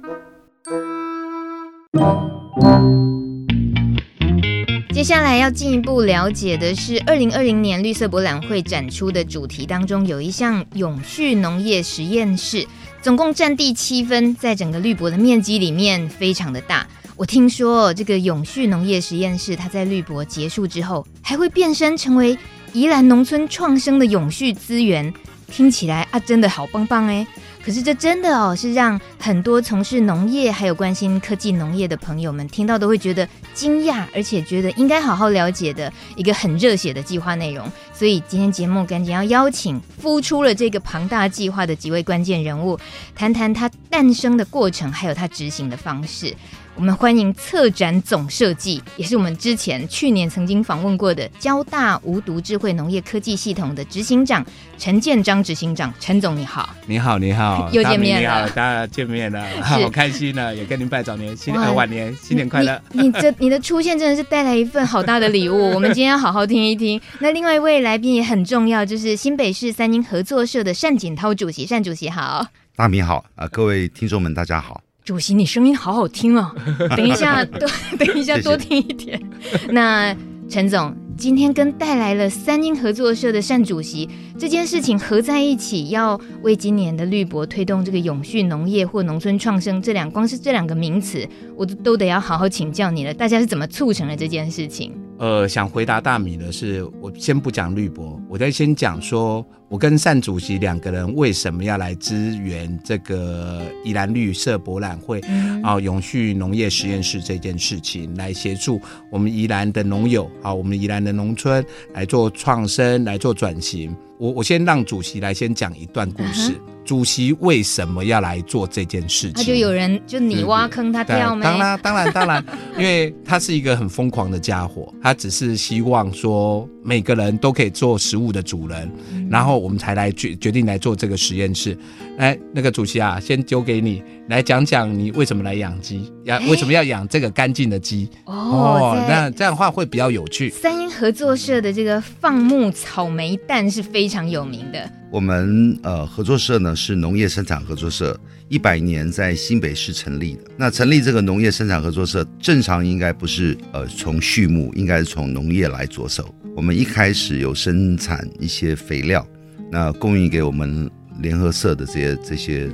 [4.91, 12.65] 接下来要进一步了解的是，二零二零年绿色博览会展出的主题当中，有一项永续农业实验室，
[13.03, 16.87] 总共占地七分，在整个绿博的面积里面非常的大。
[17.17, 22.37] 我听说这个永续农业实验室，它在绿博结束之后，还会变身成为
[22.73, 25.11] 宜兰农村创生的永续资源。
[25.47, 27.25] 听起来啊，真的好棒棒诶。
[27.65, 37.69] 可是这真的哦，是让很多从事农业还有关心科技农业的朋友们听到都会觉得惊讶，而且觉得应该好好了解的一个很热血的计划内容。
[37.93, 42.79] 所以今天节目赶紧要邀请孵出了这个庞大计划的几位关键人物，
[43.15, 46.35] 谈谈它诞生的过程，还有它执行的方式。
[46.77, 54.45] 我们欢迎策展总设计，也是我们之前去年曾经访问过的交大无毒智慧农业科技系统的执行长
[54.77, 55.91] 陈建章执行长。
[55.99, 62.79] 陈总你好，你好你好， 又见面了，你好，大家见面了， 好开心呢，也跟您拜早年，新年晚年，新年快乐。
[62.91, 67.01] 你，你这你的出现真的是带来一份好大的礼物， 我们今天要好好听一听。
[67.17, 74.81] 那另外一位来宾也很重要，就是新北市三英合作社的单锦涛主席，单主席好，大明好啊，各位听众们大家好。
[75.07, 76.53] 主席，你声音好好听 哦！
[76.97, 77.65] 等一下多，
[77.97, 79.17] 等一下多听一点。
[79.41, 79.67] 谢谢。
[79.71, 80.13] 那
[80.49, 93.13] 陈总今天跟带来了三英合作社的单主席这件事情合在一起，要为今年的绿博推动这个永续农业或农村创生，这两光是这两个名词，我都都得要好好请教你了。
[93.13, 94.91] 大家是怎么促成了这件事情？
[95.19, 99.45] 呃，想回答大米的是，我先不讲绿博，我再先讲说。
[99.69, 105.19] 我跟单主席两个人为什么要来支援这个宜兰绿色博览会
[105.61, 105.83] 啊、嗯？
[105.83, 108.79] 永续农业实验室这件事情，来协助
[109.11, 113.93] 我们宜兰的农友啊，我们宜兰的农村来做创生，来做转型。
[114.17, 116.53] 我我先让主席来先讲一段故事。
[116.53, 119.33] 嗯主席为什么要来做这件事情？
[119.33, 121.43] 他就有人就你挖坑他跳吗？
[121.43, 122.45] 当然当然当然，
[122.77, 131.77] 因为他是一个很疯狂的家伙，他只是希望说每个人都可以做食物的主人，嗯、然后我们才来决决定来做这个实验室。
[132.17, 138.09] 哎，那个主席啊，先丢给你来讲讲你为什么来养鸡，要为什么要养这个干净的鸡？
[138.25, 140.49] 哦，哦那这样的话会比较有趣。
[140.49, 144.91] 三英合作社的这个放牧草莓蛋是非常有名的。
[145.09, 150.41] 我们呃合作社呢是农业生产合作社，一百年在新北市成立的。
[150.57, 156.33] 那成立这个农业生产合作社，正常应该不是呃从畜牧，应该是从农业来着手。
[156.55, 159.25] 我们一开始有生产一些肥料，
[159.71, 162.69] 那供应给我们联合社的这些这些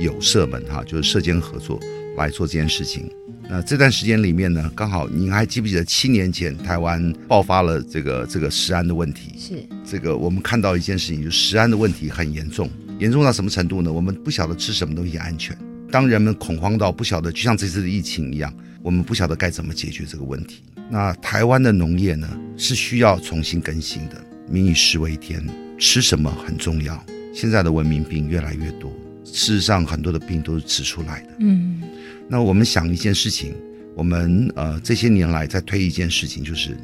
[0.00, 1.80] 友社们哈，就是社间合作
[2.16, 3.10] 来做这件事情。
[3.48, 9.34] 那这段时间里面呢，刚好您还记不记得七年前台湾爆发了这个这个食安的问题？
[9.38, 9.54] 是
[9.84, 13.92] 这个我们看到一件事情，就是食安的问题很严重，严重到什么程度呢？
[13.92, 15.56] 我们不晓得吃什么东西安全。
[15.92, 20.64] 当人们恐慌到不晓得，就像这次的疫情一样，我们不晓得该怎么解决这个问题。
[20.90, 24.16] 那台湾的农业呢，是需要重新更新的。
[24.48, 25.44] 民以食为天，
[25.78, 27.04] 吃什么很重要。
[27.34, 28.90] 现在的文明病越来越多，
[29.24, 31.36] 事实上很多的病都是吃出来的。
[31.40, 31.82] 嗯。
[32.28, 33.54] 那我们想一件事情，
[33.94, 36.76] 我们呃这些年来在推一件事情，就是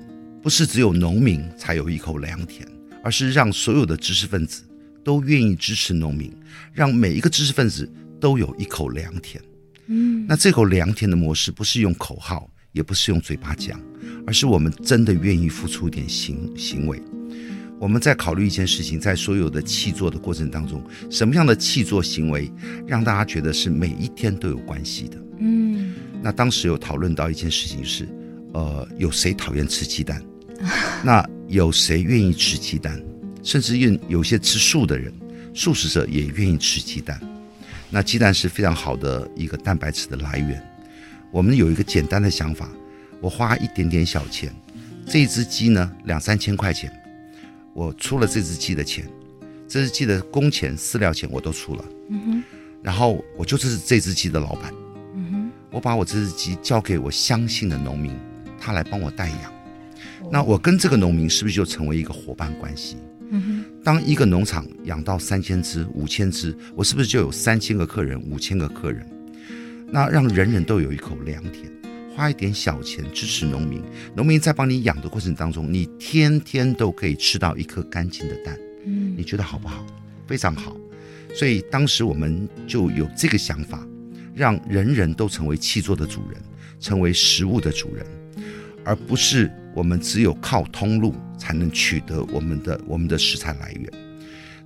[0.42, 2.66] 不是只有农民才有一口良田，
[3.02, 4.62] 而是让所有的知识分子
[5.02, 6.32] 都愿意支持农民，
[6.72, 9.42] 让每一个知识分子都有一口良田。
[9.86, 13.80] 嗯，那这口良田的模式不是用口号，也不是用嘴巴讲，
[14.26, 17.02] 而是我们真的愿意付出一点行行为。
[17.82, 22.48] 我们在考虑一件事情，在所有的气作的过程当中，什么样的气作行为
[22.86, 25.18] 让大家觉得是每一天都有关系的？
[25.40, 25.92] 嗯，
[26.22, 28.08] 那当时有讨论到一件事情是，
[28.52, 30.22] 呃，有谁讨厌吃鸡蛋？
[31.02, 33.02] 那有谁愿意吃鸡蛋？
[33.42, 35.12] 甚至愿有些吃素的人，
[35.52, 37.20] 素食者也愿意吃鸡蛋。
[37.90, 40.64] 那鸡蛋是非常好的一个蛋白质的来源。
[41.32, 42.70] 我们有一个简单的想法，
[43.20, 44.54] 我花一点点小钱，
[45.04, 46.96] 这一只鸡呢，两三千块钱。
[47.74, 49.08] 我出了这只鸡的钱，
[49.66, 51.84] 这只鸡的工钱、饲料钱我都出了。
[52.08, 52.42] 嗯哼，
[52.82, 54.72] 然后我就是这只鸡的老板。
[55.14, 58.12] 嗯哼，我把我这只鸡交给我相信的农民，
[58.60, 59.52] 他来帮我代养。
[60.30, 62.96] 那我跟这个农民是不是就成为一个伙伴关系？
[63.30, 69.06] 嗯哼，当一个农场养到三千只、五千只，我是不是就有三千个客人、五千个客人？
[69.90, 71.70] 那让人人都有一口良田。
[72.14, 73.82] 花一点小钱支持农民，
[74.14, 79.84] 农民在帮你养的过程当中，你天天都可以吃到一颗干净的蛋，嗯，你觉得好不好？
[80.26, 80.76] 非常好。
[81.34, 83.86] 所以当时我们就有这个想法，
[84.34, 86.40] 让人人都成为气作的主人，
[86.78, 88.06] 成为食物的主人，
[88.84, 93.90] 而不是我们只有靠通路才能取得我们的我们的食材来源。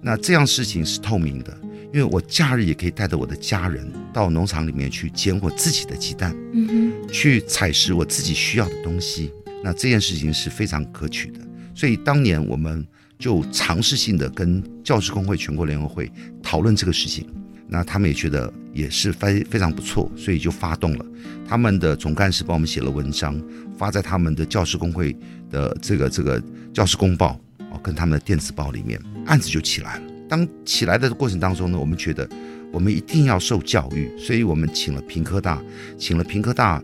[0.02, 1.56] 那这样事情是透明的。
[1.92, 9.32] 因为我假日也可以带着我的家人到农场里面去捡我自己的鸡蛋，嗯哼，去采食我自己需要的东西。
[9.62, 11.40] 那这件事情是非常可取的，
[11.74, 12.86] 所以当年我们
[13.18, 16.10] 就尝试性的跟教师工会全国联合会
[16.42, 17.26] 讨论这个事情。
[17.68, 21.04] 那他们也觉得也是非非常不错，所以就发动了
[21.48, 23.42] 他们的总干事帮我们写了文章，
[23.76, 25.16] 发在他们的教师工会
[25.50, 26.40] 的这个这个
[26.72, 27.40] 教师公报
[27.70, 30.02] 哦，跟他们的电子报里面，案子就起来了。
[30.28, 32.28] 当起来的过程当中呢，我们觉得
[32.72, 35.60] 我们一定要受教育，所以我们请了屏科大，
[35.98, 36.80] 请了屏科大，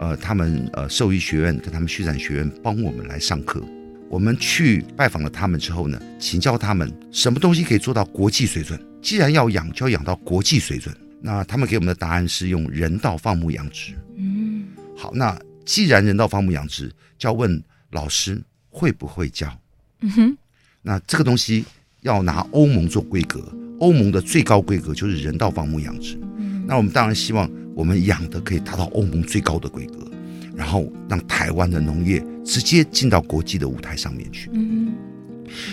[0.00, 3.62] 呃，他们呃兽医学院跟他们畜产学院帮我们来上课。
[4.08, 8.80] 我们去拜访了他们之后呢，请教他们什么东西可以做到国际水准。
[9.02, 10.92] 既然要养，就要养到国际水准。
[11.20, 13.92] 那他们给我们的答案是用人道放牧养殖。
[14.16, 19.54] 嗯，好，那既然人道放牧养殖，就要问老师会不会教？
[20.00, 20.36] 嗯哼，
[20.82, 21.64] 那这个东西。
[22.02, 26.18] 要拿欧盟做规格，欧盟的最高规格就是人道放牧养殖。
[26.38, 27.46] 嗯，那我们当然希望
[27.80, 30.06] 我们养的可以达到欧盟最高的规格，
[30.54, 34.50] 然后让台湾的农业直接进到国际的舞台上面去。
[34.52, 34.92] 嗯，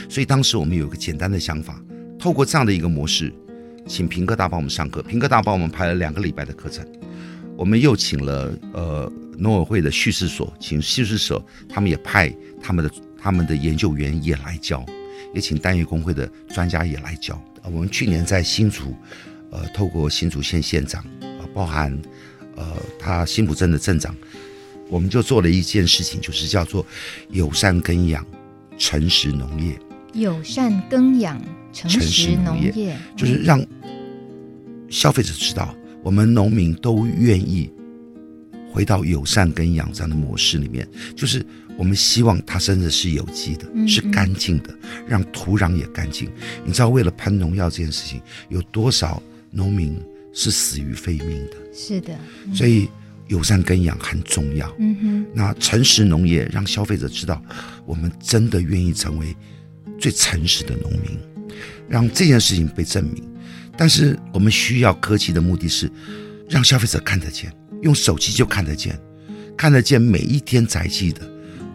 [0.08, 1.84] 所以当时我们有一个简单的想法，
[2.18, 3.34] 透过这样的一个模式，
[3.86, 6.88] 请平哥大帮我们上课，平哥大帮我们排了两个礼拜的课程，
[7.58, 12.92] 我们又请了呃农委会的叙事所，请叙事所他们也派他们的
[13.22, 14.86] 他们的研究员也来教。
[15.34, 17.38] 也请单一工会的专家也来教。
[17.66, 18.96] 我们去年在新竹，
[19.52, 21.92] 呃，透过新竹县县长，呃，包含
[22.56, 22.64] 呃
[23.00, 24.16] 他新埔镇的镇长，
[24.90, 26.86] 我们就做了一件事情，就是叫做
[27.32, 28.24] 友善耕养、
[28.78, 29.76] 诚实农业。
[30.14, 31.42] 友善耕养、
[31.74, 33.60] 诚实农业，就是让
[34.88, 37.72] 消费者知道，我们农民都愿意
[38.72, 41.44] 回到友善耕养这样的模式里面，就是。
[41.80, 44.76] 我们希望它真的是有机的，是干净的，
[45.08, 46.28] 让土壤也干净。
[46.66, 49.96] 你知道，为了喷农药这件事情，有多少农民
[50.40, 51.58] 是死于非命的？
[51.74, 52.16] 是的，
[52.54, 52.88] 所以
[53.28, 54.72] 友善耕养很重要。
[54.78, 57.42] 嗯哼，那诚实农业让消费者知道，
[57.88, 59.36] 我们真的愿意成为
[60.00, 61.18] 最诚实的农民，
[61.90, 63.28] 让这件事情被证明。
[63.76, 65.92] 但是我们需要科技的目的是
[66.48, 68.96] 让消费者看得见，用手机就看得见，
[69.58, 71.28] 看得见每一天载记的。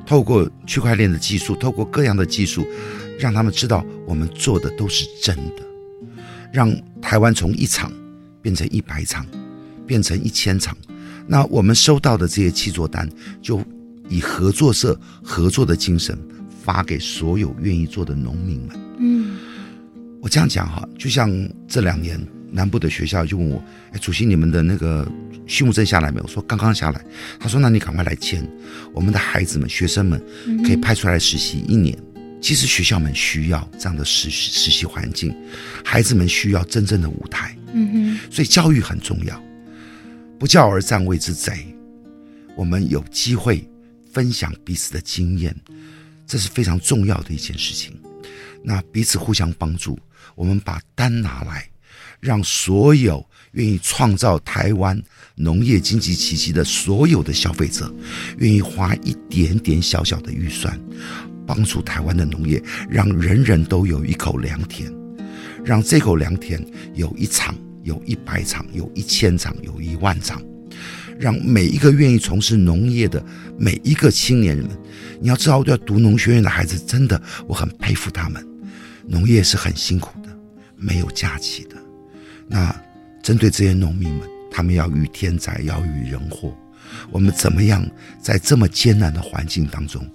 [0.07, 2.65] 透过区块链的技术，透过各样的技术，
[3.19, 5.63] 让他们知道我们做的都是真的，
[6.53, 7.93] 让台湾从一厂
[8.43, 9.25] 变成一百场，
[9.87, 10.77] 变成一千场。
[11.27, 13.09] 那我们收到的这些契作单，
[13.41, 13.65] 就
[14.09, 16.19] 以合作社合作的精神
[16.63, 18.81] 发给所有愿意做的农民们。
[18.99, 19.39] 嗯，
[20.21, 21.31] 我这样讲哈，就像
[21.69, 22.21] 这两年
[22.51, 23.63] 南部的学校就问我，
[23.93, 25.09] 哎，主席，你们的那个
[25.47, 26.25] 畜牧证下来没有？
[26.25, 27.05] 我说刚刚下来。
[27.39, 28.47] 他说，那你赶快来签，
[28.93, 30.21] 我们的孩子们、学生们
[30.65, 31.97] 可以派出来实习一年。
[32.41, 35.33] 其实学校们需要这样的实实习环境，
[35.85, 37.57] 孩子们需要真正的舞台。
[37.73, 39.43] 嗯哼，所以教育很重要。
[40.39, 41.67] 不教而战谓之贼。
[42.55, 43.67] 我们有机会
[44.13, 45.57] 分享彼此的经验，
[46.27, 47.99] 这是非常重要的一件事情。
[48.63, 49.99] 那彼此互相帮助，
[50.35, 51.67] 我们把单拿来，
[52.21, 55.03] 让所有愿意创造台湾
[55.35, 57.91] 农业经济奇迹的所有的消费者，
[58.37, 60.79] 愿意花一点点小小的预算，
[61.47, 64.93] 帮助台湾的农业，让人人都有一口良田，
[65.65, 67.55] 让这口良田有一场。
[67.85, 70.41] 有一百场，有一千场，有一万场，
[71.19, 73.21] 让每一个愿意从事农业的
[73.59, 74.79] 每一个青年人们，
[75.21, 78.41] 你要知道，要读农学院的孩子，真的我很佩服他们。
[79.09, 80.29] 农业是很辛苦的，
[80.77, 81.75] 没有假期的。
[82.47, 82.73] 那
[83.21, 86.57] 针对这些农民们，他们要与天灾，要与人祸，
[87.11, 87.85] 我们怎么样
[88.21, 90.09] 在这么艰难的环境当中，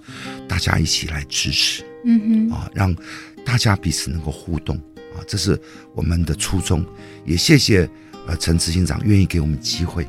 [0.48, 1.84] 大家一起来支持？
[2.06, 2.96] 嗯哼，啊，让
[3.44, 4.80] 大家彼此能够互动。
[5.26, 5.58] 这是
[5.94, 6.84] 我们的初衷，
[7.24, 7.88] 也谢谢
[8.26, 10.06] 呃陈执行长愿意给我们机会，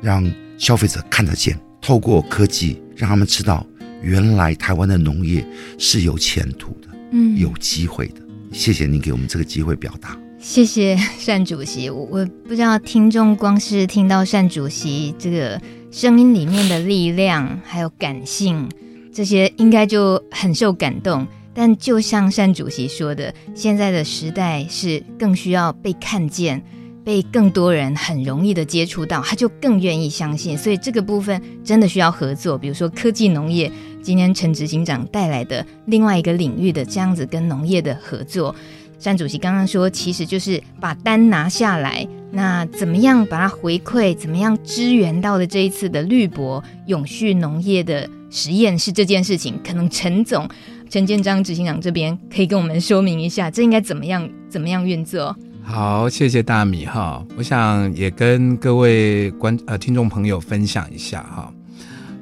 [0.00, 0.24] 让
[0.58, 3.66] 消费者看得见，透过科技让他们知道，
[4.02, 5.44] 原来台湾的农业
[5.78, 8.20] 是有前途的，嗯，有机会的。
[8.52, 10.16] 谢谢您给我们这个机会表达。
[10.38, 10.96] 谢谢
[11.26, 18.68] 单主席，我我不知道听众光是听到单主席这个声音里面的力量，还有感性，
[19.12, 21.26] 这些应该就很受感动。
[21.54, 26.60] 但就像单主席说的，现在的时代是更需要被看见，
[27.04, 30.58] 被更多人很容易的接触到，他就更愿意相信。
[30.58, 33.70] 所以这个部分真的需要合作，比如说科技农业，
[34.02, 38.54] 今天陈执行长带来的另外一个领域的这样子跟农业的合作。
[39.02, 50.48] 单主席刚刚说，其实就是把单拿下来，那怎么样把它回馈，怎么样支援到的这一次的绿博永续农业的实验室这件事情，可能陈总。
[50.88, 55.36] 陈建章执行长这边可以跟我们说明一下，这应该怎么样怎么样运作？
[55.62, 61.52] 好，谢谢大米哈，我想也跟各位观呃听众朋友分享一下哈。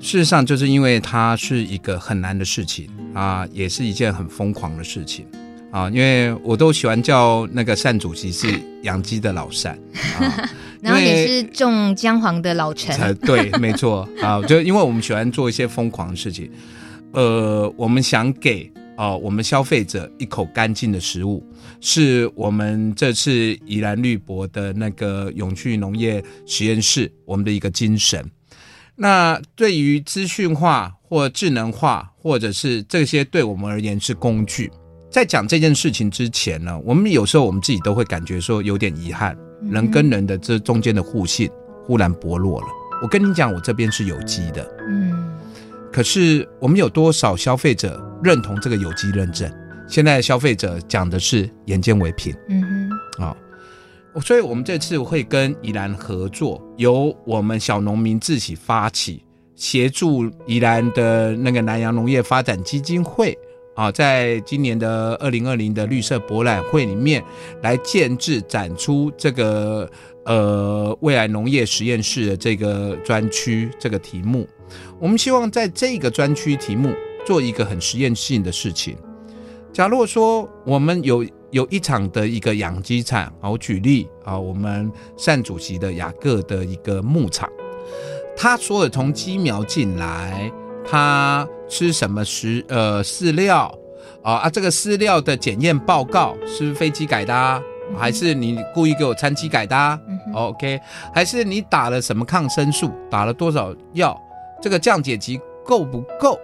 [0.00, 5.26] 事实上，就是因为它是一个很难的事情啊，也是一件很疯狂的事情
[5.70, 8.48] 啊，因为我都喜欢叫那个单主席是
[8.82, 9.78] 养鸡的老单，
[10.18, 10.48] 啊、
[10.80, 16.50] 然后也是种姜黄的老陈，对，没错啊，就因为我们喜欢做一些疯狂的事情。
[17.12, 21.44] 呃，我们想给啊、呃，我们消费者一口干净的食物，
[21.80, 23.32] 是我们这次
[23.66, 28.24] 宜兰绿博的那个永续农业实验室我们的一个精神。
[28.94, 34.70] 那对于资讯化或智能化，或者是这些对我们而言是工具，
[35.10, 39.36] 在讲这件事情之前呢，我们有时候我们自己都会感觉说有点遗憾，
[39.70, 41.50] 人跟人的这中间的互信
[41.84, 42.66] 忽然薄弱了。
[43.02, 45.31] 我跟你讲，我这边是有机的，嗯。
[45.92, 49.52] 可是我们有多少消费者认同这个有机认证？
[49.86, 52.34] 现在的消费者讲的是眼见为凭。
[52.48, 52.62] 嗯
[53.18, 53.36] 哼，啊、
[54.14, 59.22] 哦，所以我们这次会跟宜兰合作，由我们小农民自己发起，
[59.54, 63.36] 协助宜兰的那个南洋农业发展基金会
[63.76, 67.22] 啊，在今年的二零二零的绿色博览会里面
[67.60, 69.90] 来建制展出这个
[70.24, 74.48] 呃未来农业实验室的这个专区这个题目。
[74.98, 76.92] 我们希望在这个专区题目
[77.26, 78.96] 做一个很实验性的事情。
[79.72, 84.90] 假如说我们有有一场的一个养鸡场，我举例啊，我们
[85.24, 87.48] 单主席的雅各的一个牧场，
[88.36, 90.52] 他说的从鸡苗进来，
[90.84, 93.74] 他吃什么食呃饲料
[94.22, 97.60] 啊啊，这个饲料的检验报告是不是非机改的啊？
[97.96, 99.98] 还是你故意给我掺机改的啊？
[100.08, 100.80] 嗯，OK，
[101.14, 104.18] 还是你打了什么抗生素，打了多少药？
[104.62, 106.38] 这个降解剂够不够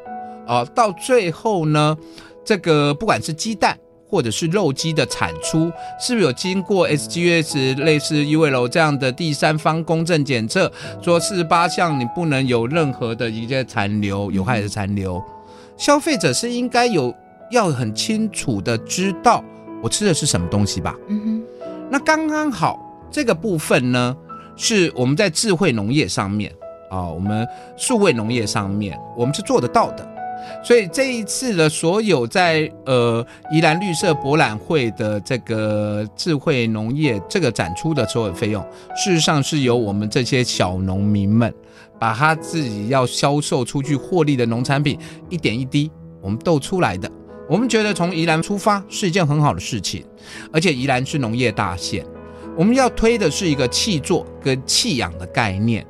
[0.46, 0.64] 啊？
[0.74, 1.96] 到最后呢，
[2.44, 3.78] 这个不管是鸡蛋
[4.10, 10.70] 或者是肉鸡的产出，是不是有经过 SGS 类似 UL 这样的第三方公证检测？
[11.00, 15.22] 说四十八项你不能有任何的一些残留有害的残留，
[15.76, 17.14] 消费者是应该有
[17.50, 19.44] 要很清楚的知道
[19.82, 20.94] 我吃的是什么东西吧？
[21.08, 21.42] 嗯哼，
[21.90, 22.78] 那刚刚好
[23.10, 24.16] 这个部分呢，
[24.56, 26.50] 是我们在智慧农业上面。
[26.90, 30.06] 啊、我们数位农业上面，我们是做得到的。
[30.64, 38.62] 所以这一次的所有在呃宜兰绿色博览会的这个智慧农业这个展出的所有费用，
[38.96, 41.52] 事实上是由我们这些小农民们
[41.98, 44.96] 把他自己要销售出去获利的农产品
[45.28, 45.90] 一点一滴
[46.22, 47.10] 我们斗出来的。
[47.50, 50.04] 我们觉得从宜兰出发是一件很好的事情，
[50.52, 52.06] 而且宜兰是农业大县，
[52.56, 55.84] 我们要推的是一个气作跟气养的概念。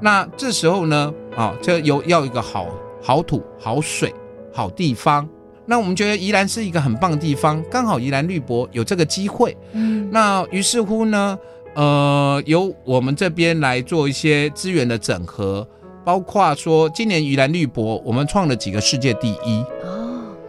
[0.00, 2.66] 那这时候呢，啊，就有要一个好
[3.02, 4.14] 好土、好水、
[4.52, 5.28] 好地方。
[5.64, 9.56] 那我们觉得宜兰是一个很棒的地方，刚好宜兰绿博有这个机会。
[9.72, 11.38] 嗯，那于是乎呢，
[11.74, 15.66] 呃，由我们这边来做一些资源的整合，
[16.04, 19.64] 包括说今年宜兰绿博我们创了几个世界第一。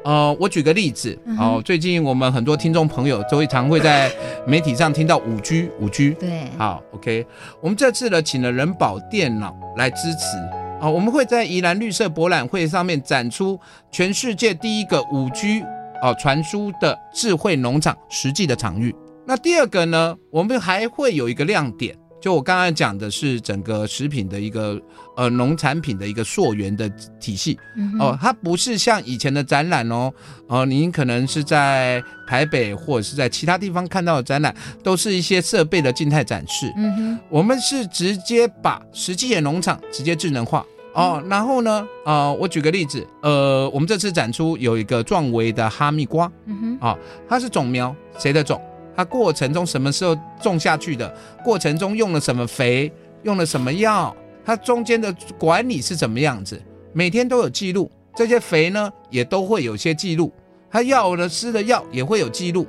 [0.08, 4.10] 呃，我举个例子，哦，最近我们很多听众朋友都会常会在
[4.46, 7.26] 媒体上听到五 G，五 G，对，好，OK，
[7.60, 10.38] 我们这次呢，请了人保电脑来支持，
[10.80, 13.60] 啊，我们会在宜兰绿色博览会上面展出
[13.92, 15.62] 全世界第一个五 G
[16.02, 18.96] 哦传输的智慧农场实际的场域。
[19.26, 21.94] 那第二个呢，我们还会有一个亮点。
[22.20, 24.82] 就我刚刚讲的是整个食品的一个
[25.16, 26.90] 呃农产品的一个溯源的
[27.20, 27.58] 体系。
[28.00, 30.12] 哦，它不是像以前的展览哦，
[30.48, 36.74] 哦，您可能是在台北或者是在其他地方看到的展览，都是一些设备的静态展示。
[36.76, 40.66] 嗯哼，我们是直接把实际的农场直接智能化。
[40.94, 46.98] 哦，然后呢，呃，我举个例子，呃，我们这次展出有一个壮维的哈密瓜，嗯哼，啊，
[47.30, 48.60] 它是种苗，谁的种？
[48.98, 51.16] 它过程中什么时候种下去的？
[51.44, 52.92] 过程中用了什么肥？
[53.22, 54.16] 用了什么药？
[54.44, 56.60] 它中间的管理是怎么样子？
[56.94, 57.92] 每天都有记录。
[58.16, 60.34] 这些肥呢，也都会有些记录。
[60.72, 62.66] 它药的施的药也会有记录。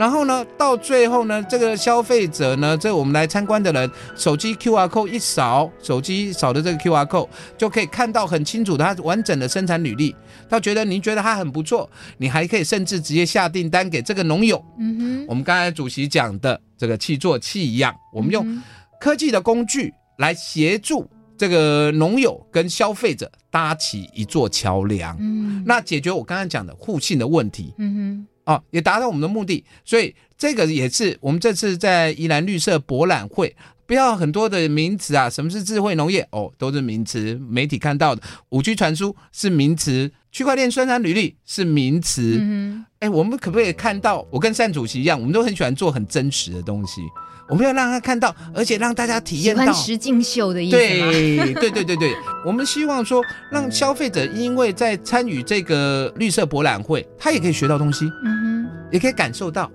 [0.00, 7.28] 然后呢，到最后呢，这个消费者呢，这我们来参观的人，手机 QR code 一扫，手机扫的这个 QR code
[7.58, 10.16] 就可以看到很清楚的它完整的生产履历。
[10.48, 11.86] 他觉得您觉得它很不错，
[12.16, 14.64] 你还可以甚至直接下订单给这个农友。
[14.78, 18.62] 嗯哼，我们刚才主席讲的这个气作气一样，我们用
[18.98, 25.14] 科技的工具来协助这个农友跟消费者搭起一座桥梁。
[25.20, 27.74] 嗯，那解决我刚才讲的互信的问题。
[27.76, 28.26] 嗯哼。
[28.44, 33.54] 哦，也达到我们的目的，所以这个也是我们这次在宜兰绿色博览会，
[33.86, 36.26] 不要很多的名词啊，什么是智慧农业？
[36.32, 42.38] 哦，都是名词，媒体看到的五 G 传输是名词，区块链生产履历是名词。
[42.40, 44.26] 嗯，哎，我们可不可以看到？
[44.30, 47.02] 我跟单主席一样，我们都很喜欢做很真实的东西。
[47.50, 50.76] 我们要让他看到，而且让大家体验到实境秀的意思。
[50.76, 52.14] 对对对对对，
[52.46, 53.20] 我们希望说，
[53.50, 59.68] 让消费者因为在参与这个绿色博览会，他也可以学到东西，嗯哼，也可以感受到，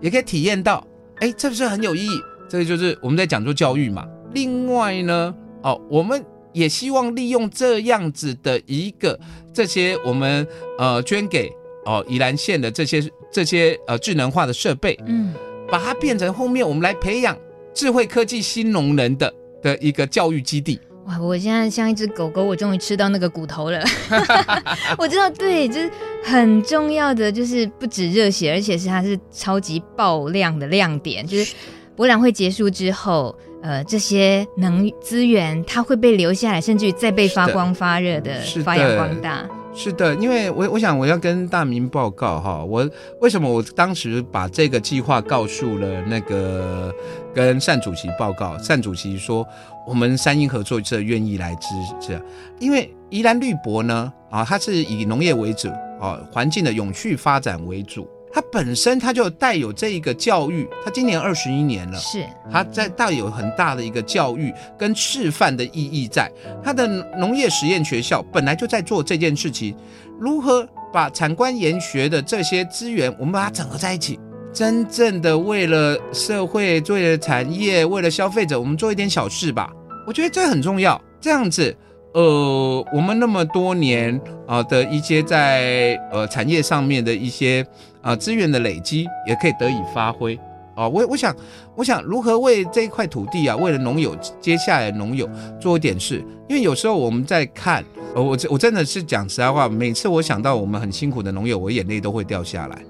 [0.00, 0.86] 也可以体验到，
[1.20, 2.20] 哎，这不是很有意义？
[2.50, 4.06] 这个就是我们在讲做教育嘛。
[4.34, 6.22] 另外呢，哦，我们
[6.52, 9.18] 也希望利用这样子的一个
[9.54, 10.46] 这些我们
[10.78, 11.50] 呃捐给
[11.86, 13.02] 哦宜兰县的这些
[13.32, 15.32] 这些呃智能化的设备，嗯。
[15.72, 17.34] 把它变成后面我们来培养
[17.72, 20.78] 智慧科技新农人的的一个教育基地。
[21.06, 21.18] 哇！
[21.18, 23.82] 我现在像一只狗狗，我终于吃到那个骨头了。
[24.98, 25.90] 我知道，对，就是
[26.22, 31.26] 很重要的，就是不止热血，而且是它是超级爆量的亮点。
[31.26, 31.54] 就是
[31.96, 39.48] 博览会结束之后，呃，这些能资源它会被留下来，甚至于再被发光发热的发扬光大。
[39.74, 42.88] 是的，因为我我想我要跟大明报告哈，我
[43.20, 46.94] 为什么我当时把这个计划告诉了那个
[47.34, 49.46] 跟单主席报告，单主席说
[49.86, 51.68] 我们三英合作社愿意来支
[52.00, 52.20] 持，
[52.60, 55.68] 因为宜兰绿博呢啊，它是以农业为主
[55.98, 58.06] 啊，环境的永续发展为主。
[58.32, 66.30] 它本身它就带有这一个教育，它今年二十一年了，是它在带有很大的一个教育跟示范的意义在。
[66.64, 66.86] 它的
[67.18, 69.76] 农业实验学校本来就在做这件事情，
[70.18, 74.18] 如何把产官研学的这些资源，我们把它整合在一起，
[74.52, 79.70] 真正的为了社会、为了产业、为了消费者，我们做一点小事吧。
[80.06, 81.76] 我觉得这很重要，这样子。
[82.14, 87.66] 呃，我们那么多年啊的一些在呃产业上面的一些
[88.02, 90.38] 啊资源的累积，也可以得以发挥
[90.74, 90.88] 啊。
[90.88, 91.34] 我我想，
[91.74, 95.28] 我想如何为这一块土地啊，为了农友接下来农友
[95.60, 97.84] 做一点事，因为有时候我们在看，
[98.14, 102.82] 呃，我我真的是讲实在话，每次我想到我们很辛苦的农友，我眼泪都会掉下来，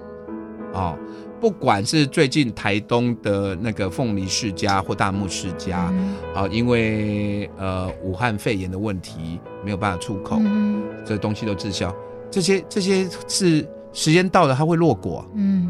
[0.73, 0.99] 哦。
[1.41, 11.93] 不管是最近台东的那个凤梨世家或大木世家，嗯、啊，因为呃武汉肺炎的问题没有办法出口，嗯、这东西都滞销，
[12.31, 15.69] 这些这些是时间到了它会落果，嗯，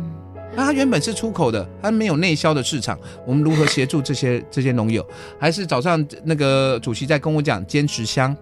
[0.54, 5.04] 那它原本是出口的，它没有内销的市场，我们如何协助这些这些农友？
[5.38, 8.36] 还是早上那个主席在跟我讲坚持香，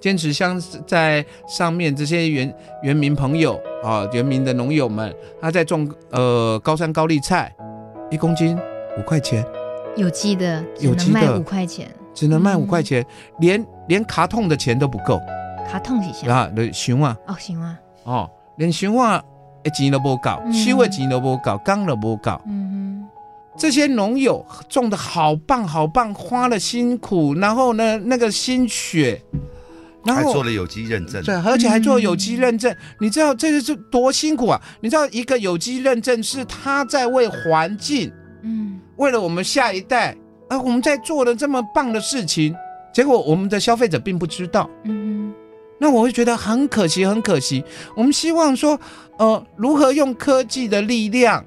[0.00, 7.54] 坚持乡在上面这些原原民朋友啊，原民的农友们，他在种呃高山高丽菜，
[8.10, 8.56] 一公斤
[8.98, 9.44] 五块钱，
[9.96, 11.20] 有机的，有机的。
[11.20, 13.04] 卖五块钱，只能卖五块钱，
[13.40, 15.20] 连连卡通的钱都不够。
[15.68, 19.22] 卡通一下啊，对，熊啊，哦，熊啊，哦，连熊啊，
[19.74, 22.40] 钱都不够，收的钱都不够，工都不够。
[22.46, 23.08] 嗯哼，
[23.58, 29.20] 这些农友种的好棒好棒，花了辛苦，然后呢，那个心血，
[30.04, 32.74] 然后还做了有机认证，对，而且还做有机认证。
[33.00, 34.60] 你知道这个是多辛苦啊？
[34.80, 40.16] 你知道一个有机认证是他在为环境，嗯，为了我们下一代，
[40.48, 42.54] 而，我们在做的这么棒的事情，
[42.92, 45.05] 结果我们的消费者并不知道，嗯。
[45.78, 47.62] 那我会觉得很可惜，很可惜。
[47.94, 48.78] 我们希望说，
[49.18, 51.44] 呃，如何用科技的力量，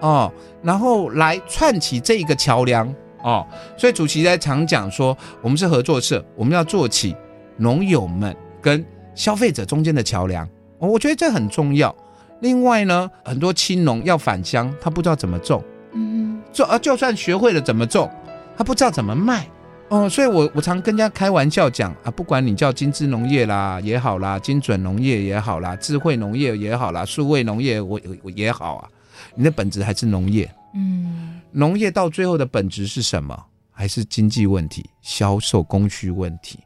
[0.00, 2.86] 哦，然后来串起这一个桥梁，
[3.22, 3.46] 哦。
[3.76, 7.16] 所以主席在常讲说，我们是合作社，我们要做起
[7.56, 10.48] 农友们跟消费者中间的桥梁。
[10.78, 11.94] 哦，我觉得这很重要。
[12.40, 15.62] 另外呢，很多青农要返乡，他不知道怎么种，
[15.92, 18.10] 嗯，做呃，就算学会了怎么种，
[18.56, 19.46] 他不知道怎么卖。
[19.92, 28.88] 哦，所以我我常跟人家开玩笑讲啊，不管你叫精致农业啦也好啦，精准农业也好啦，智慧农业也好啦，数位农业我我也好啊，
[29.34, 30.50] 你的本质还是农业。
[30.74, 33.38] 嗯，农业到最后的本质是什么？
[33.70, 36.58] 还是经济问题、销售供需问题。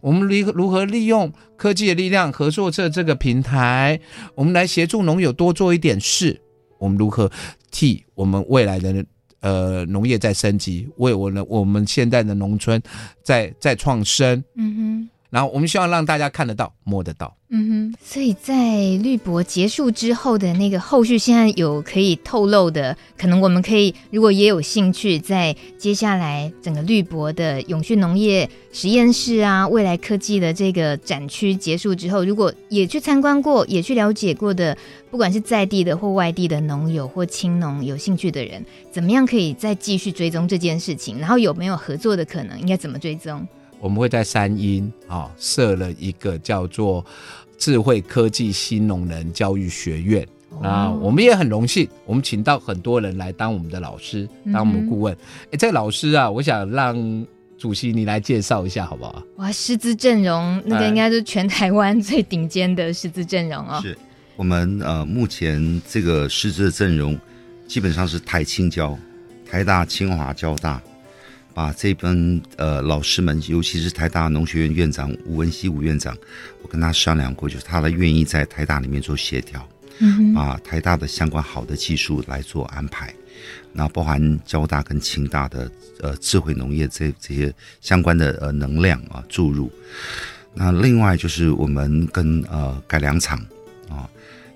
[0.00, 4.00] 我们如如何利用科技的力量，合作社这个平台，
[4.34, 6.40] 我们来协助农友多做一点事。
[6.78, 7.30] 我们如何
[7.70, 9.06] 替我们未来的？
[9.46, 12.82] 呃，农业在升级，为我们我们现在的农村
[13.22, 17.36] 在在创生，嗯哼，然后我们希望让大家看得到、摸得到。
[17.50, 34.74] 嗯哼，所以在绿博结束之后的那个后续，现在有可以透露的，可能我们可以如果也有兴趣，在接下来整个绿博的永续农业实验室啊，未来科技的这个展区结束之后，如果也去参观过，也去了解过的，
[35.10, 41.18] 不管是在地的或外地的农友或青农有兴趣的人，怎么样可以再继续追踪这件事情？
[41.18, 42.58] 然后有没有合作的可能？
[42.58, 43.46] 应该怎么追踪？
[43.80, 47.04] 我们会在三莺啊设了一个叫做
[47.58, 50.26] 智慧科技新农人教育学院
[50.62, 55.14] 啊，我们也很荣幸，我们请到很多人来当我们的老师，当我们顾问。
[55.14, 57.26] 哎、嗯，这个老师啊，我想让
[57.58, 59.22] 主席你来介绍一下好不好？
[59.36, 63.80] 哇，师资阵容那个应该是全台湾最顶尖的师资阵容哦。
[63.82, 63.96] 是
[64.36, 67.18] 我们呃目前这个师资的阵容
[67.66, 68.98] 基本上是台青交、
[69.50, 70.80] 台大、清华、交大。
[71.56, 76.14] 把这帮呃老师们，尤其是台大农学院院长吴文熙吴院长，
[76.60, 79.66] 我跟他商量过，就是他的愿意在台大里面做协调，
[80.00, 83.10] 嗯，把台大的相关好的技术来做安排，
[83.72, 85.70] 那包含交大跟清大的
[86.02, 87.50] 呃智慧农业这这些
[87.80, 89.72] 相关的呃能量啊注入，
[90.52, 93.38] 那另外就是我们跟呃改良厂
[93.88, 94.06] 啊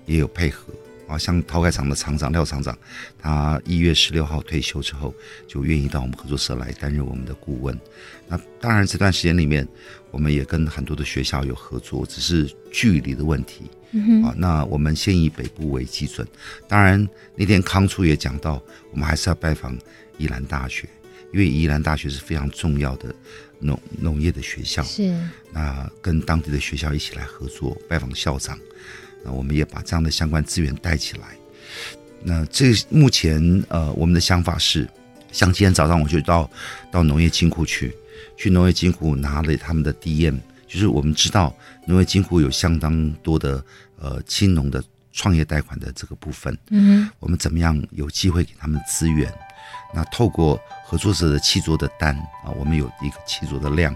[0.05, 0.71] 也有配合。
[1.11, 2.77] 啊，像陶改厂的厂长廖厂长，
[3.19, 5.13] 他一月十六号退休之后，
[5.45, 7.77] 就愿意到我们合作社来担任我们的顾问。
[8.29, 9.67] 那当然这段时间里面，
[10.09, 13.69] 我们也跟很多的学校有合作，只是距离的问题。
[13.91, 16.25] 嗯啊，那我们先以北部为基准。
[16.65, 17.05] 当然
[17.35, 19.77] 那天康处也讲到，我们还是要拜访
[20.17, 20.87] 宜兰大学，
[21.33, 23.13] 因为宜兰大学是非常重要的
[23.59, 24.81] 农农业的学校。
[24.81, 25.13] 是。
[25.51, 28.57] 那跟当地的学校一起来合作，拜访校长。
[29.23, 31.27] 那我们也把这样的相关资源带起来。
[32.23, 34.87] 那这目前呃，我们的想法是，
[35.31, 36.49] 像今天早上我就到
[36.91, 37.95] 到农业金库去，
[38.37, 41.51] 去农业金库拿了他们的 DM，就是我们知道
[41.87, 43.63] 农业金库有相当多的
[43.99, 46.55] 呃青农的创业贷款的这个部分。
[46.69, 49.33] 嗯，我们怎么样有机会给他们资源？
[49.93, 52.15] 那透过合作社的七桌的单
[52.45, 53.95] 啊，我们有一个七桌的量，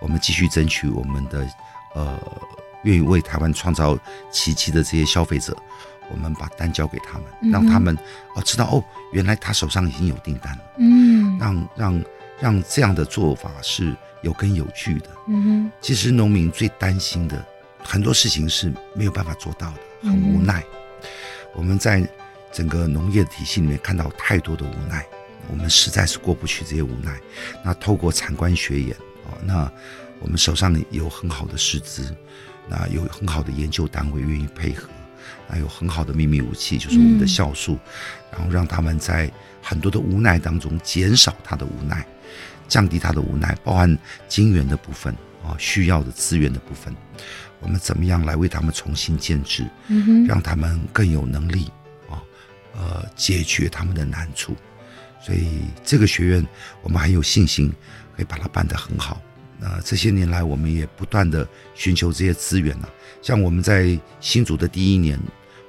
[0.00, 1.48] 我们继续争取我们的
[1.94, 2.18] 呃。
[2.84, 3.98] 愿意为台湾创造
[4.30, 5.56] 奇迹的这些消费者，
[6.10, 7.96] 我们把单交给他们，让他们
[8.34, 10.62] 哦知道哦，原来他手上已经有订单了。
[10.78, 12.04] 嗯，让让
[12.40, 15.10] 让这样的做法是有根有据的。
[15.28, 17.44] 嗯哼，其实农民最担心的
[17.82, 20.64] 很多事情是没有办法做到的，很无奈。
[21.54, 22.08] 我们在
[22.52, 25.04] 整个农业体系里面看到太多的无奈，
[25.48, 27.20] 我们实在是过不去这些无奈。
[27.64, 29.70] 那透过产官学研哦，那
[30.20, 32.14] 我们手上有很好的师资。
[32.70, 34.88] 那有很好的研究单位愿意配合，
[35.48, 37.80] 那有很好的秘密武器，就是我们的酵素，嗯，
[38.30, 39.28] 然后让他们在
[39.60, 42.06] 很多的无奈当中减少他的无奈，
[42.68, 43.98] 降低他的无奈，包含
[44.28, 45.12] 金源的部分
[45.44, 46.94] 啊，需要的资源的部分，
[47.58, 51.68] 我们怎么样来为他们重新建制，嗯，让他们更有能力
[52.08, 52.22] 啊，
[52.76, 54.56] 呃，解决他们的难处。
[55.20, 56.46] 所以这个学院
[56.82, 57.70] 我们很有信心
[58.16, 59.20] 可以把它办得很好。
[59.60, 62.88] 那这些年来，我们也不断的寻求这些资源了。
[63.20, 65.20] 像我们在新竹的第一年，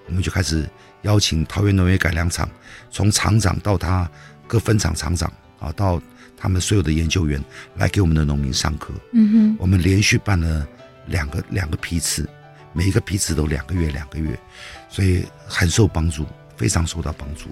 [0.08, 0.66] 我们就开始
[1.02, 2.50] 邀请桃园农业改良场，
[2.90, 4.10] 从厂长到他
[4.48, 6.02] 各分厂厂长啊，到
[6.38, 7.44] 他们所有的研究员
[7.76, 8.94] 来给我们的农民上课。
[9.12, 10.66] 嗯哼，我们连续办了
[11.08, 12.28] 两个两个批次，
[12.72, 14.40] 每一个批次都两个月两个月，
[14.90, 16.26] 所以很受帮助，
[16.56, 17.50] 非常受到帮助。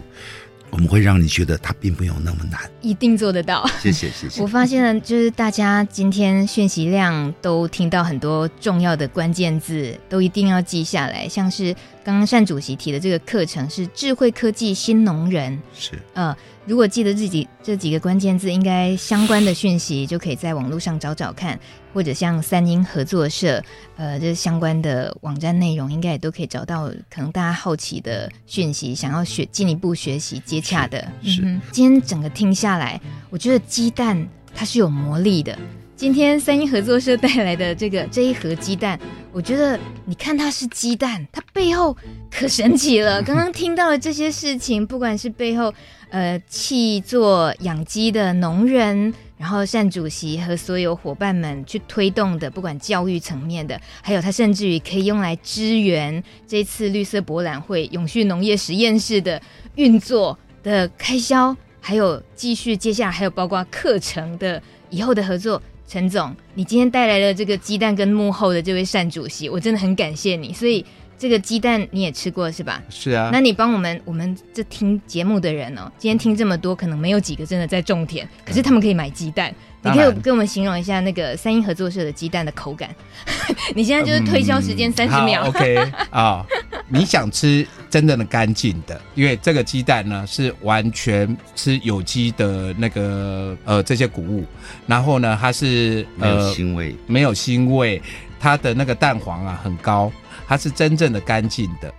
[0.72, 3.68] 我们会让你觉得它并没有那么难，一定做得到。
[3.82, 4.42] 谢谢谢谢。
[4.44, 11.28] 我发现了，就是大家今天讯息量都听到很多重要的关键字，都一定要记下来。
[11.28, 16.36] 像是刚刚单主席提的这个课程是智慧科技新农人，是呃。
[16.66, 21.60] 如果记得自己这几个关键字，应该相关的讯息就可以在网络上找找看，
[21.96, 23.60] 或者像三英合作社，
[23.96, 26.88] 呃，这相关的网站内容应该也都可以找到。
[27.10, 31.42] 可能大家好奇的讯息，想要学进一步学习接洽的，是。
[31.44, 35.58] 嗯，今天整个听下来，我觉得鸡蛋它是有魔力的。
[36.00, 38.98] 今天三一合作社带来的这个这一盒鸡蛋，
[39.34, 41.94] 我觉得你看它是鸡蛋，它背后
[42.32, 43.22] 可神奇了。
[43.22, 45.74] 刚刚听到的这些事情，不管是背后
[46.10, 59.42] 呃契作养鸡的农人，然后单主席和所有伙伴们去推动的，不管教育层面的，还有它甚至于可以用来支援这次绿色博览会永续农业实验室的
[59.76, 65.62] 运作的开销，还有继续接下来还有包括课程的以后的合作。
[65.90, 70.54] 陈总，你今天带来了这个鸡蛋跟幕后的这位单主席，我真的很感谢你。
[70.54, 70.86] 所以
[71.20, 72.82] 这个鸡蛋你也吃过是吧？
[72.90, 73.30] 是啊。
[73.32, 79.54] 那你帮我们，我们这听节目的人哦，今天听这么多，可能没有几个真的在种田，可是他们可以买鸡蛋。
[79.82, 82.94] 你可以跟我们形容一下那个三英合作社的鸡蛋的口感。
[83.74, 85.44] 你现在就是推销时间三十秒。
[85.44, 85.78] 嗯、OK
[86.10, 86.46] 啊、哦，
[86.90, 94.44] 你想吃真正的干净的，因为这个鸡蛋呢是完全吃有机的那个呃这些谷物，
[94.86, 98.02] 然后呢它是没有腥味，没有腥味，
[98.38, 100.12] 它的那个蛋黄啊很高，
[100.50, 101.94] 它是真正的干净的。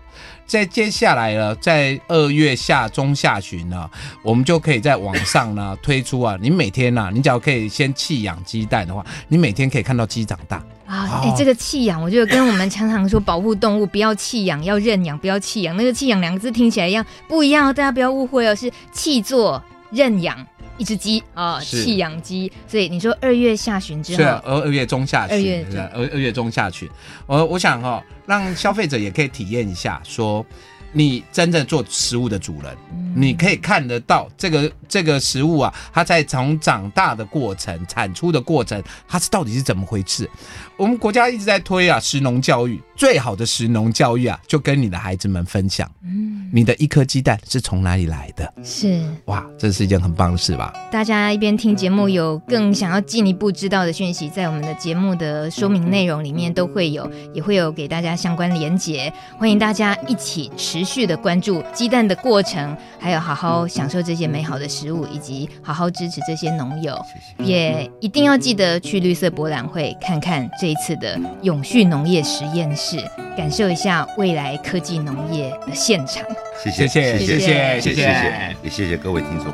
[0.45, 3.89] 在接下来呢，在二月下中下旬呢，
[4.25, 11.07] 我们就可以在网上呢 推出啊，你每天呐、啊，你只要可以先弃养鸡蛋的话，你每天可以看到鸡长大啊。
[11.07, 20.37] 哎、哦欸，这个弃养，我觉得跟我们常常说保护动物不要弃养，要认养，不要弃养，那个弃养两个字听起来一样不一样哦，大家不要误会哦，是弃作认养。
[20.81, 26.89] 一只鸡啊，弃养鸡，所以你说二月下旬之后，是二二月中下旬，二月二二月中下旬，
[27.27, 30.45] 我我想哈、哦，让消费者也可以体验一下，说
[30.93, 40.29] 你真正做食物的主人，嗯、你可以看得到这个这个食物啊，它在从长大的过程、产出的过程，它是到底是怎么回事？
[40.77, 45.91] 我们国家一直在推啊，食农教育，最好的食农教育啊，就跟你的孩子们分享。
[46.03, 48.53] 嗯，你的一颗鸡蛋是从哪里来的？
[48.65, 50.73] 是哇，这是一件很棒的事吧？
[50.91, 59.13] 大家一边听节目，有更想要进一步知道的讯息，在我们的节目的说明内容里面都会有，也会有给大家相关连结。
[59.39, 60.51] 欢迎大家一起
[60.81, 66.99] 持续的关注鸡蛋的过程，还有好好享受这些美好的食物，以及好好支持这些农友。
[67.37, 67.53] 谢谢。
[67.53, 70.71] 也一定要记得去绿色博览会看看这。
[70.71, 72.97] 一次的永续农业实验室，
[73.37, 76.23] 感受一下未来科技农业的现场。
[76.63, 79.53] 谢谢谢谢谢谢谢谢，也谢谢各位听众。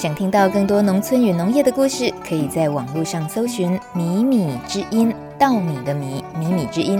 [0.00, 6.98] 想听到更多农村与农业的故事，可以在网络上搜寻“米米之音”，稻米的米，米米之音。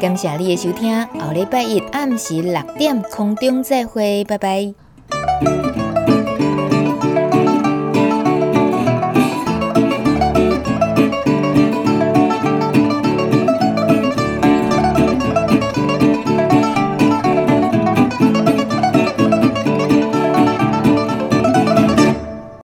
[0.00, 4.74] 感谢你的收听，后礼拜一暗时六点空中再会，拜拜。